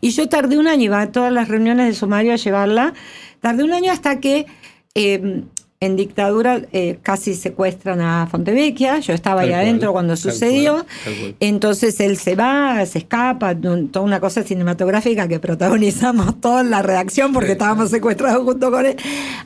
[0.00, 2.94] Y yo tardé un año, iba a todas las reuniones de sumario a llevarla.
[3.40, 4.46] Tardé un año hasta que
[4.94, 5.42] eh,
[5.82, 9.00] en dictadura eh, casi secuestran a Fontevecchia.
[9.00, 10.72] Yo estaba Tal ahí cual, adentro cuando tal sucedió.
[10.74, 11.36] cual, tal cual.
[11.40, 17.32] Entonces él se va, se escapa, toda una cosa cinematográfica que protagonizamos toda la redacción
[17.32, 17.52] porque Sí.
[17.52, 18.96] estábamos secuestrados junto con él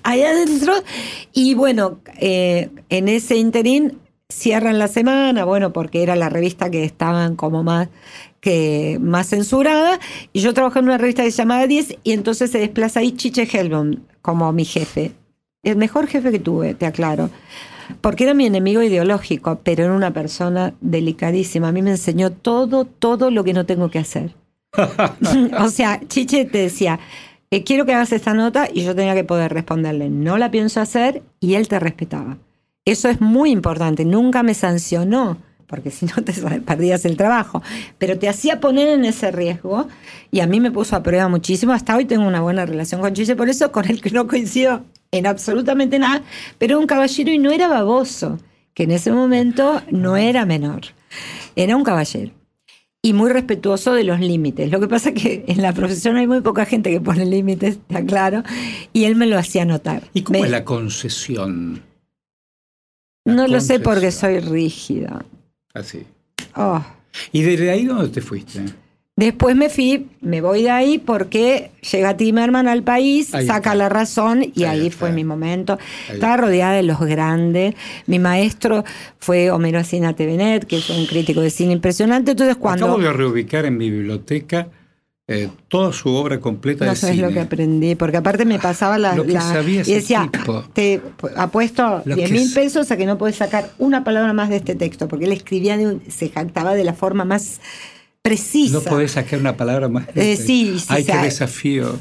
[0.03, 0.75] ahí adentro.
[1.33, 6.85] Y bueno, eh, en ese interín cierran la semana, bueno, porque era la revista que
[6.85, 7.89] estaban como más
[8.41, 9.99] que más censurada
[10.33, 13.13] y yo trabajé en una revista que se llamaba 10 y entonces se desplaza ahí
[13.13, 15.13] Chiche Helbom como mi jefe.
[15.67, 17.29] El mejor jefe que tuve, te aclaro.
[18.01, 21.69] Porque era mi enemigo ideológico, pero era una persona delicadísima.
[21.69, 24.35] A mí me enseñó todo, todo lo que no tengo que hacer.
[25.59, 27.01] o sea, Chiche te decía,
[27.51, 30.81] eh, quiero que hagas esta nota y yo tenía que poder responderle, no la pienso
[30.81, 32.39] hacer y él te respetaba.
[32.85, 36.33] Eso es muy importante, nunca me sancionó, porque si no te
[36.67, 37.63] perdías el trabajo,
[37.99, 39.89] pero te hacía poner en ese riesgo
[40.31, 41.73] y a mí me puso a prueba muchísimo.
[41.73, 44.85] Hasta hoy tengo una buena relación con Chiche, por eso con el que no coincido
[45.13, 46.23] en absolutamente nada,
[46.59, 48.39] pero un caballero y no era baboso,
[48.75, 50.83] que en ese momento no era menor,
[51.55, 52.33] era un caballero
[53.03, 54.71] y muy respetuoso de los límites.
[54.73, 57.77] Lo que pasa es que en la profesión hay muy poca gente que pone límites,
[57.77, 58.43] está claro,
[58.93, 60.03] y él me lo hacía notar.
[60.13, 61.83] ¿Y cómo Me- es la concesión?
[63.25, 65.25] La no lo sé porque soy rígida.
[65.77, 66.05] Así.
[66.55, 66.83] Oh.
[67.33, 68.61] ¿Y desde ahí dónde te fuiste?
[69.19, 73.75] Después me fui, me voy de ahí porque llega Timerman al país, Ahí saca está.
[73.75, 75.79] la razón y Ahí fue mi momento.
[76.09, 77.75] Ahí Estaba rodeada de los grandes.
[78.07, 78.85] Mi maestro
[79.19, 82.33] fue Homero Asina Tevenet, que es un crítico de cine impresionante.
[82.33, 82.87] Entonces cuando...
[82.87, 84.69] Acabo de reubicar en mi biblioteca
[85.29, 87.27] eh, toda su obra completa No de sabes cine.
[87.29, 89.15] lo que aprendí, porque aparte me pasaba la...
[89.17, 90.63] Lo que la- sabía y decía, tipo.
[90.73, 91.03] te
[91.37, 94.49] apuesto Lo 10 que mil es- pesos a que no puedes sacar una palabra más
[94.51, 97.61] de este texto, porque él escribía, de un- se jactaba de la forma más
[98.23, 98.75] precisa.
[98.75, 100.07] No podés sacar una palabra más.
[100.15, 100.47] de Eh, este.
[100.47, 101.99] sí, sí, Ay, qué desafío.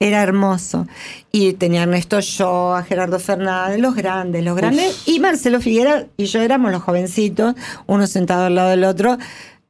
[0.00, 0.86] Era hermoso.
[1.32, 5.02] Y tenía a Ernesto Yo, a Gerardo Fernández, los grandes, los grandes.
[5.06, 7.56] Y Marcelo Figuera y yo éramos los jovencitos,
[7.88, 9.18] uno sentado al lado del otro.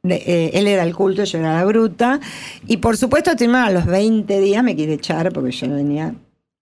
[0.03, 2.19] Eh, él era el culto, yo era la bruta.
[2.67, 6.13] Y por supuesto, a los 20 días me quiere echar porque yo no venía.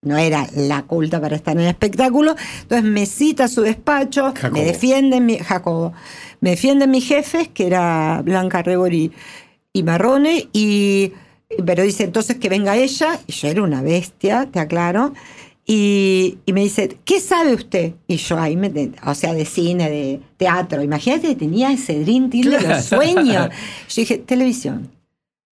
[0.04, 2.36] No era la culta para estar en el espectáculo.
[2.62, 4.54] Entonces me cita a su despacho, Jacobo.
[4.54, 5.94] me defienden, mi, Jacobo,
[6.40, 9.12] me defienden mis jefes, que era Blanca Rebori
[9.74, 11.14] y Marrone, y,
[11.66, 15.14] pero dice entonces que venga ella, y yo era una bestia, te aclaro,
[15.70, 17.94] y, y me dice, ¿qué sabe usted?
[18.08, 18.72] Y yo ahí, me,
[19.06, 23.50] o sea, de cine, de teatro, imagínate, tenía ese dream team de los sueños.
[23.90, 24.90] Yo dije, televisión.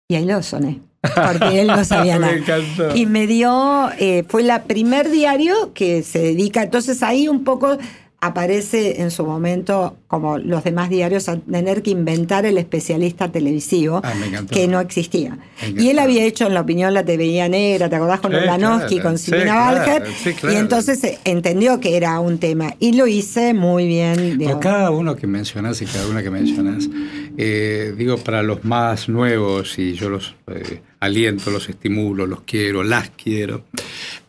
[0.07, 2.33] Y ahí lo soné, porque él no sabía Me nada.
[2.37, 2.95] encantó.
[2.95, 7.77] Y me dio, eh, fue la primer diario que se dedica, entonces ahí un poco
[8.25, 14.01] aparece en su momento, como los demás diarios, a tener que inventar el especialista televisivo,
[14.03, 14.13] Ah,
[14.49, 15.37] que no existía.
[15.77, 18.95] Y él había hecho en la opinión la TV negra, ¿te acordás con Sí, Ulanowski,
[18.95, 19.09] claro.
[19.09, 20.07] con Sí, Silvina claro, Balger?
[20.23, 20.55] sí, claro.
[20.55, 22.75] Y entonces entendió que era un tema.
[22.79, 24.15] Y lo hice muy bien.
[24.15, 24.61] Por digamos.
[24.61, 26.89] cada uno que mencionas y cada una que mencionas,
[27.37, 32.83] eh, digo, para los más nuevos, y yo los eh, aliento, los estimulo, los quiero,
[32.83, 33.63] las quiero,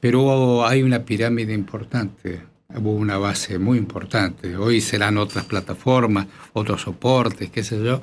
[0.01, 2.41] pero hay una pirámide importante,
[2.77, 4.57] hubo una base muy importante.
[4.57, 8.01] Hoy serán otras plataformas, otros soportes, qué sé yo,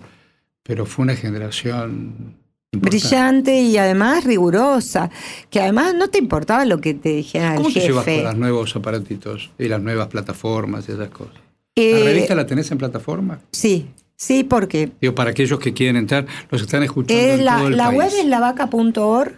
[0.64, 2.36] pero fue una generación
[2.72, 2.98] importante.
[2.98, 5.10] Brillante y además rigurosa,
[5.50, 8.24] que además no te importaba lo que te dijera ¿Cómo el te llevas con jefe.
[8.24, 11.36] los nuevos aparatitos y las nuevas plataformas y esas cosas?
[11.76, 13.40] Eh, ¿La revista la tenés en plataforma?
[13.52, 17.58] Sí, sí, porque Digo, para aquellos que quieren entrar, los están escuchando es en la,
[17.58, 17.98] todo el la país.
[17.98, 19.34] web es lavaca.org.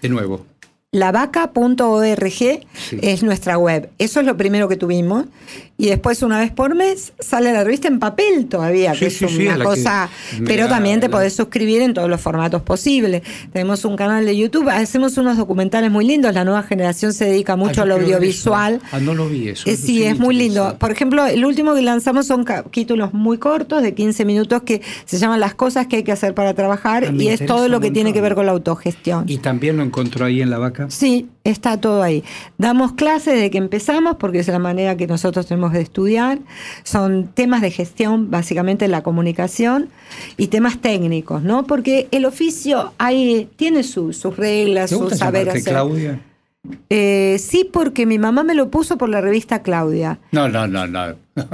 [0.00, 0.46] De nuevo.
[0.94, 2.98] Lavaca.org Sí.
[3.02, 3.90] es nuestra web.
[3.98, 5.26] Eso es lo primero que tuvimos.
[5.76, 9.32] Y después, una vez por mes, sale la revista en papel todavía, que sí, es
[9.32, 10.08] sí, una cosa.
[10.46, 13.22] Pero también te la- podés suscribir en todos los formatos posibles.
[13.52, 16.32] Tenemos un canal de YouTube, hacemos unos documentales muy lindos.
[16.32, 18.80] La nueva generación se dedica mucho Ah, al quiero ver audiovisual.
[18.92, 19.68] Ah, no lo vi eso.
[19.68, 20.76] Eh, sí, es muy lindo.
[20.78, 25.18] Por ejemplo, el último que lanzamos son capítulos muy cortos, de 15 minutos, que se
[25.18, 27.90] llaman Las cosas que hay que hacer para trabajar Ah, y es todo lo que
[27.90, 29.24] tiene que ver con la autogestión.
[29.26, 30.83] ¿Y también lo encontró ahí en la vaca?
[30.90, 32.24] Sí, está todo ahí.
[32.58, 36.38] Damos clases desde que empezamos, porque es la manera que nosotros tenemos de estudiar.
[36.82, 39.88] Son temas de gestión, básicamente la comunicación,
[40.36, 41.66] y temas técnicos, ¿no?
[41.66, 45.72] Porque el oficio hay, tiene su- sus reglas, ¿Te su gusta saber llamarte hacer.
[45.72, 46.20] Claudia?
[46.88, 50.18] Eh, sí, porque mi mamá me lo puso por la revista Claudia.
[50.32, 51.14] No, no, no, no.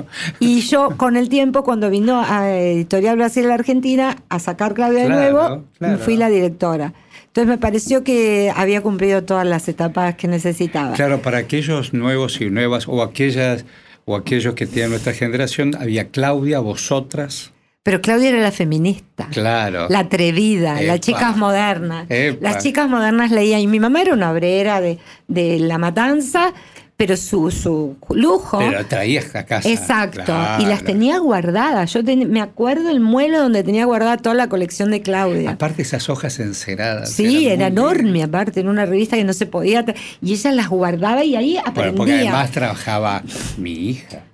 [0.41, 5.09] Y yo, con el tiempo, cuando vino a Editorial Brasil Argentina a sacar Claudia de
[5.09, 5.99] nuevo, claro.
[5.99, 6.93] fui la directora.
[7.31, 10.95] Entonces me pareció que había cumplido todas las etapas que necesitaba.
[10.95, 13.64] Claro, para aquellos nuevos y nuevas, o aquellas,
[14.05, 17.53] o aquellos que tienen nuestra generación, había Claudia, vosotras.
[17.85, 19.28] Pero Claudia era la feminista.
[19.31, 19.87] Claro.
[19.89, 20.93] La atrevida, Epa.
[20.93, 22.07] las chicas modernas.
[22.11, 22.51] Epa.
[22.51, 23.61] Las chicas modernas leían.
[23.61, 26.53] Y mi mamá era una obrera de, de La Matanza,
[27.01, 28.59] pero su, su lujo.
[28.59, 29.67] Pero traías a casa.
[29.67, 30.21] Exacto.
[30.23, 30.63] Claro.
[30.63, 31.91] Y las tenía guardadas.
[31.95, 35.53] Yo ten- me acuerdo el mueble donde tenía guardada toda la colección de Claudia.
[35.53, 37.11] Aparte esas hojas enceradas.
[37.11, 38.29] Sí, era enorme, bien.
[38.29, 39.83] aparte, en una revista que no se podía.
[40.21, 41.97] Y ella las guardaba y ahí Bueno, aprendía.
[41.97, 43.23] porque además trabajaba
[43.57, 44.25] mi hija.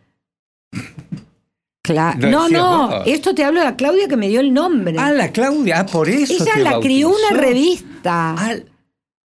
[1.84, 3.02] Cla- Lo no, no, vos.
[3.06, 4.96] esto te hablo de la Claudia que me dio el nombre.
[4.98, 6.32] Ah, la Claudia, ah, por eso.
[6.32, 8.34] ella te la crió una revista.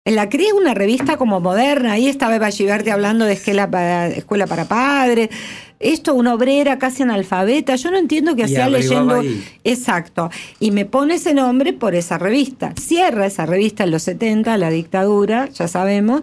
[0.09, 1.92] Ah, La crié una revista como moderna.
[1.92, 5.28] Ahí estaba Eva Giverti hablando de escuela para, escuela para padres.
[5.81, 7.76] Esto, una obrera casi analfabeta.
[7.76, 9.14] Yo no entiendo qué Y hacía leyendo.
[9.20, 9.45] ahí.
[9.64, 10.31] Exacto.
[10.59, 12.72] Y me pone ese nombre por esa revista.
[12.81, 16.22] Cierra esa revista en los 70, la dictadura, ya sabemos.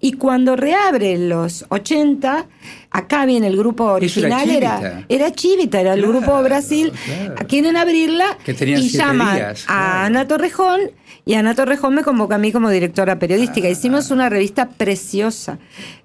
[0.00, 2.46] Y cuando reabre en los 80,
[2.90, 5.04] acá viene el grupo original, era, Chivita.
[5.08, 6.92] era Chivita, era el Claro, grupo Brasil.
[7.04, 7.34] claro.
[7.48, 10.04] Quieren abrirla Que y llaman días, a.
[10.06, 10.80] Ana Torrejón
[11.26, 13.68] y Ana Torrejón me convoca a mí como directora periodística.
[13.68, 15.58] Hicimos una revista preciosa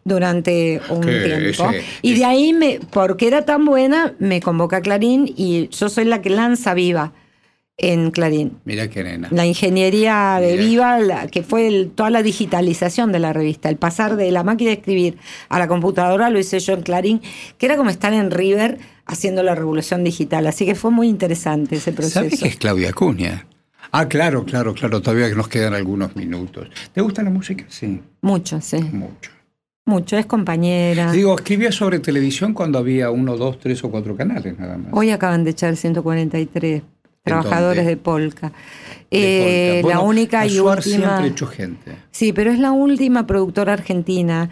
[0.03, 1.69] durante un Que tiempo.
[1.69, 5.89] ese- y de ahí, me, porque era tan buena, me convoca a Clarín y yo
[5.89, 7.13] soy la que lanza Viva
[7.77, 8.57] en Clarín.
[8.65, 9.27] Mira qué nena.
[9.31, 10.57] La ingeniería de.
[10.57, 14.43] Viva, la- que fue el- toda la digitalización de la revista, el pasar de la
[14.43, 15.17] máquina de escribir
[15.49, 17.21] a la computadora, lo hice yo en Clarín,
[17.57, 20.45] que era como estar en River haciendo la revolución digital.
[20.47, 22.19] Así que fue muy interesante ese proceso.
[22.19, 23.47] ¿Sabes qué es Claudia Acuña?
[23.91, 25.01] Ah, claro, claro, claro.
[25.01, 26.67] Todavía que nos quedan algunos minutos.
[26.93, 27.65] ¿Te gusta la música?
[27.67, 28.77] Sí, Mucho, sí.
[28.77, 29.31] mucho.
[29.85, 31.11] Mucho, es compañera.
[31.11, 34.89] Digo, escribía sobre televisión cuando había uno, dos, tres o cuatro canales nada más.
[34.93, 36.83] Hoy acaban de echar 143
[37.23, 38.49] trabajadores de Polka.
[39.09, 39.97] De Eh, Polka.
[39.97, 40.81] La única y última.
[40.81, 41.91] siempre echó gente.
[42.11, 44.49] Sí, pero es la última productora argentina.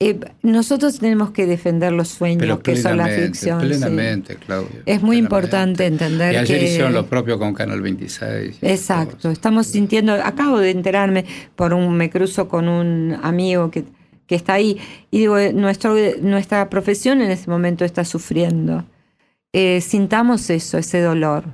[0.00, 3.60] Eh, nosotros tenemos que defender los sueños Pero que son la plenamente, ficción.
[3.60, 3.66] sí.
[3.66, 4.68] plenamente, Claudia.
[4.86, 5.16] Es muy plenamente.
[5.18, 8.58] importante entender Y ayer que- hicieron lo propio con Canal 26.
[8.62, 11.24] y Exacto, estamos sintiendo, acabo de enterarme
[11.56, 13.84] por un, me cruzo con un amigo que,
[14.28, 14.78] que está ahí
[15.10, 18.84] y digo, eh, nuestro, nuestra profesión en este momento está sufriendo.
[19.52, 21.44] Eh, sintamos eso, ese dolor.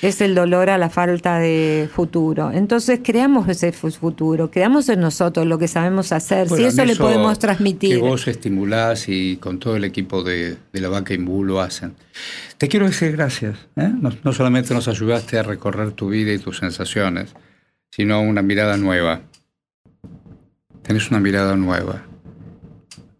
[0.00, 2.52] Es el dolor a la falta de futuro.
[2.52, 6.84] Entonces creamos ese fu- futuro, creamos en nosotros lo que sabemos hacer, Bueno, si eso
[6.84, 7.96] le podemos transmitir.
[7.96, 11.96] Que vos estimulás y con todo el equipo de, de la vaca Imbú lo hacen.
[12.58, 13.58] Te quiero decir gracias.
[13.74, 13.90] ¿eh?
[14.00, 17.34] No, no solamente nos ayudaste a recorrer tu vida y tus sensaciones,
[17.90, 19.22] sino una mirada nueva.
[20.88, 22.02] Tenés una mirada nueva.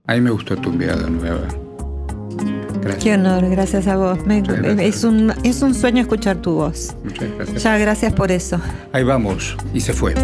[0.06, 1.46] A mí me gustó tu mirada nueva.
[2.80, 3.04] Gracias.
[3.04, 4.24] Qué honor, gracias a vos.
[4.24, 4.78] Me- gracias.
[4.80, 6.96] es, un, es un sueño escuchar tu voz.
[7.04, 7.62] Muchas gracias.
[7.62, 8.58] Ya, gracias por eso.
[8.94, 9.54] Ahí vamos.
[9.74, 10.14] Y se fue.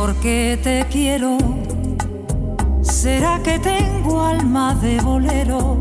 [0.00, 1.38] Por qué te quiero.
[2.82, 5.78] ¿Será que tengo alma de bolero?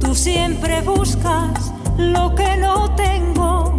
[0.00, 3.78] Tú siempre buscas lo que no tengo.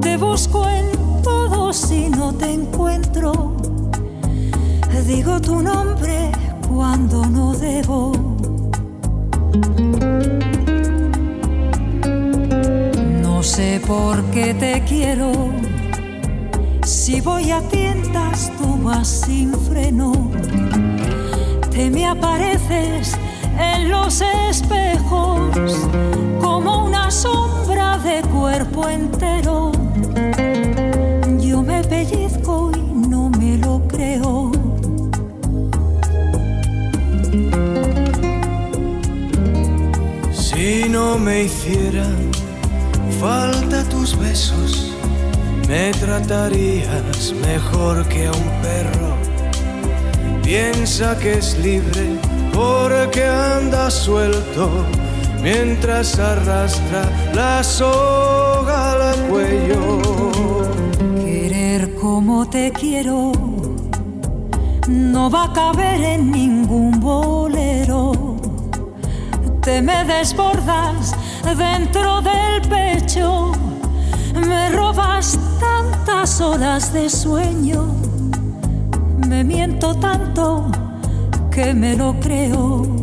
[0.00, 0.86] Te busco en
[1.22, 3.54] todo si no te encuentro.
[5.06, 6.32] Digo tu nombre
[6.68, 8.12] cuando no debo.
[13.22, 15.32] No sé por qué te quiero.
[17.04, 20.30] Si voy a tientas, tú vas sin freno.
[21.72, 23.18] Te me apareces
[23.58, 25.56] en los espejos
[26.40, 29.72] como una sombra de cuerpo entero.
[31.40, 34.52] Yo me pellizco y no me lo creo.
[40.32, 42.30] Si no me hicieran
[43.18, 44.91] falta tus besos,
[45.72, 49.16] me tratarías mejor que a un perro.
[50.42, 52.04] Piensa que es libre
[52.52, 54.68] porque anda suelto
[55.40, 57.02] mientras arrastra
[57.32, 60.02] la soga al cuello.
[61.24, 63.32] Querer como te quiero
[64.88, 68.36] no va a caber en ningún bolero.
[69.62, 71.14] Te me desbordas
[71.56, 73.52] dentro del pecho,
[74.34, 77.86] me robas tantas horas de sueño,
[79.28, 80.70] me miento tanto
[81.50, 83.02] que me lo creo.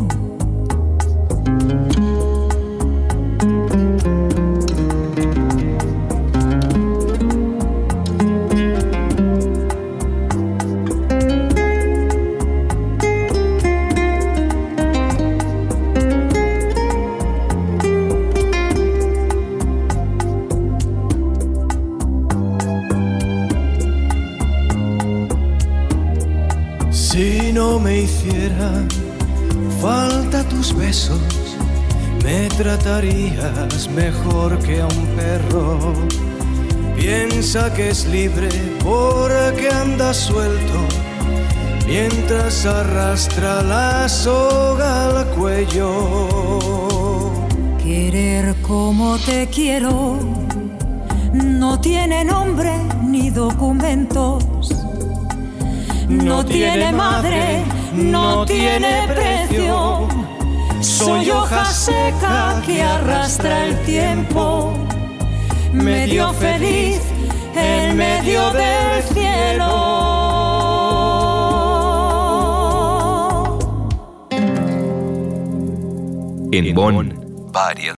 [33.00, 35.94] Tratarías mejor que a un perro.
[36.96, 38.50] Piensa que es libre
[38.84, 40.80] porque anda suelto
[41.88, 45.90] mientras arrastra la soga al cuello.
[47.82, 50.20] Querer como te quiero
[51.34, 54.44] no tiene nombre ni documentos.
[56.10, 60.29] No tiene madre, no tiene precio.
[60.82, 64.74] Soy hoja seca que arrastra el tiempo.
[65.74, 67.02] Medio feliz
[67.56, 70.00] en medio del cielo.
[76.52, 77.14] En Bonn,
[77.52, 77.80] varias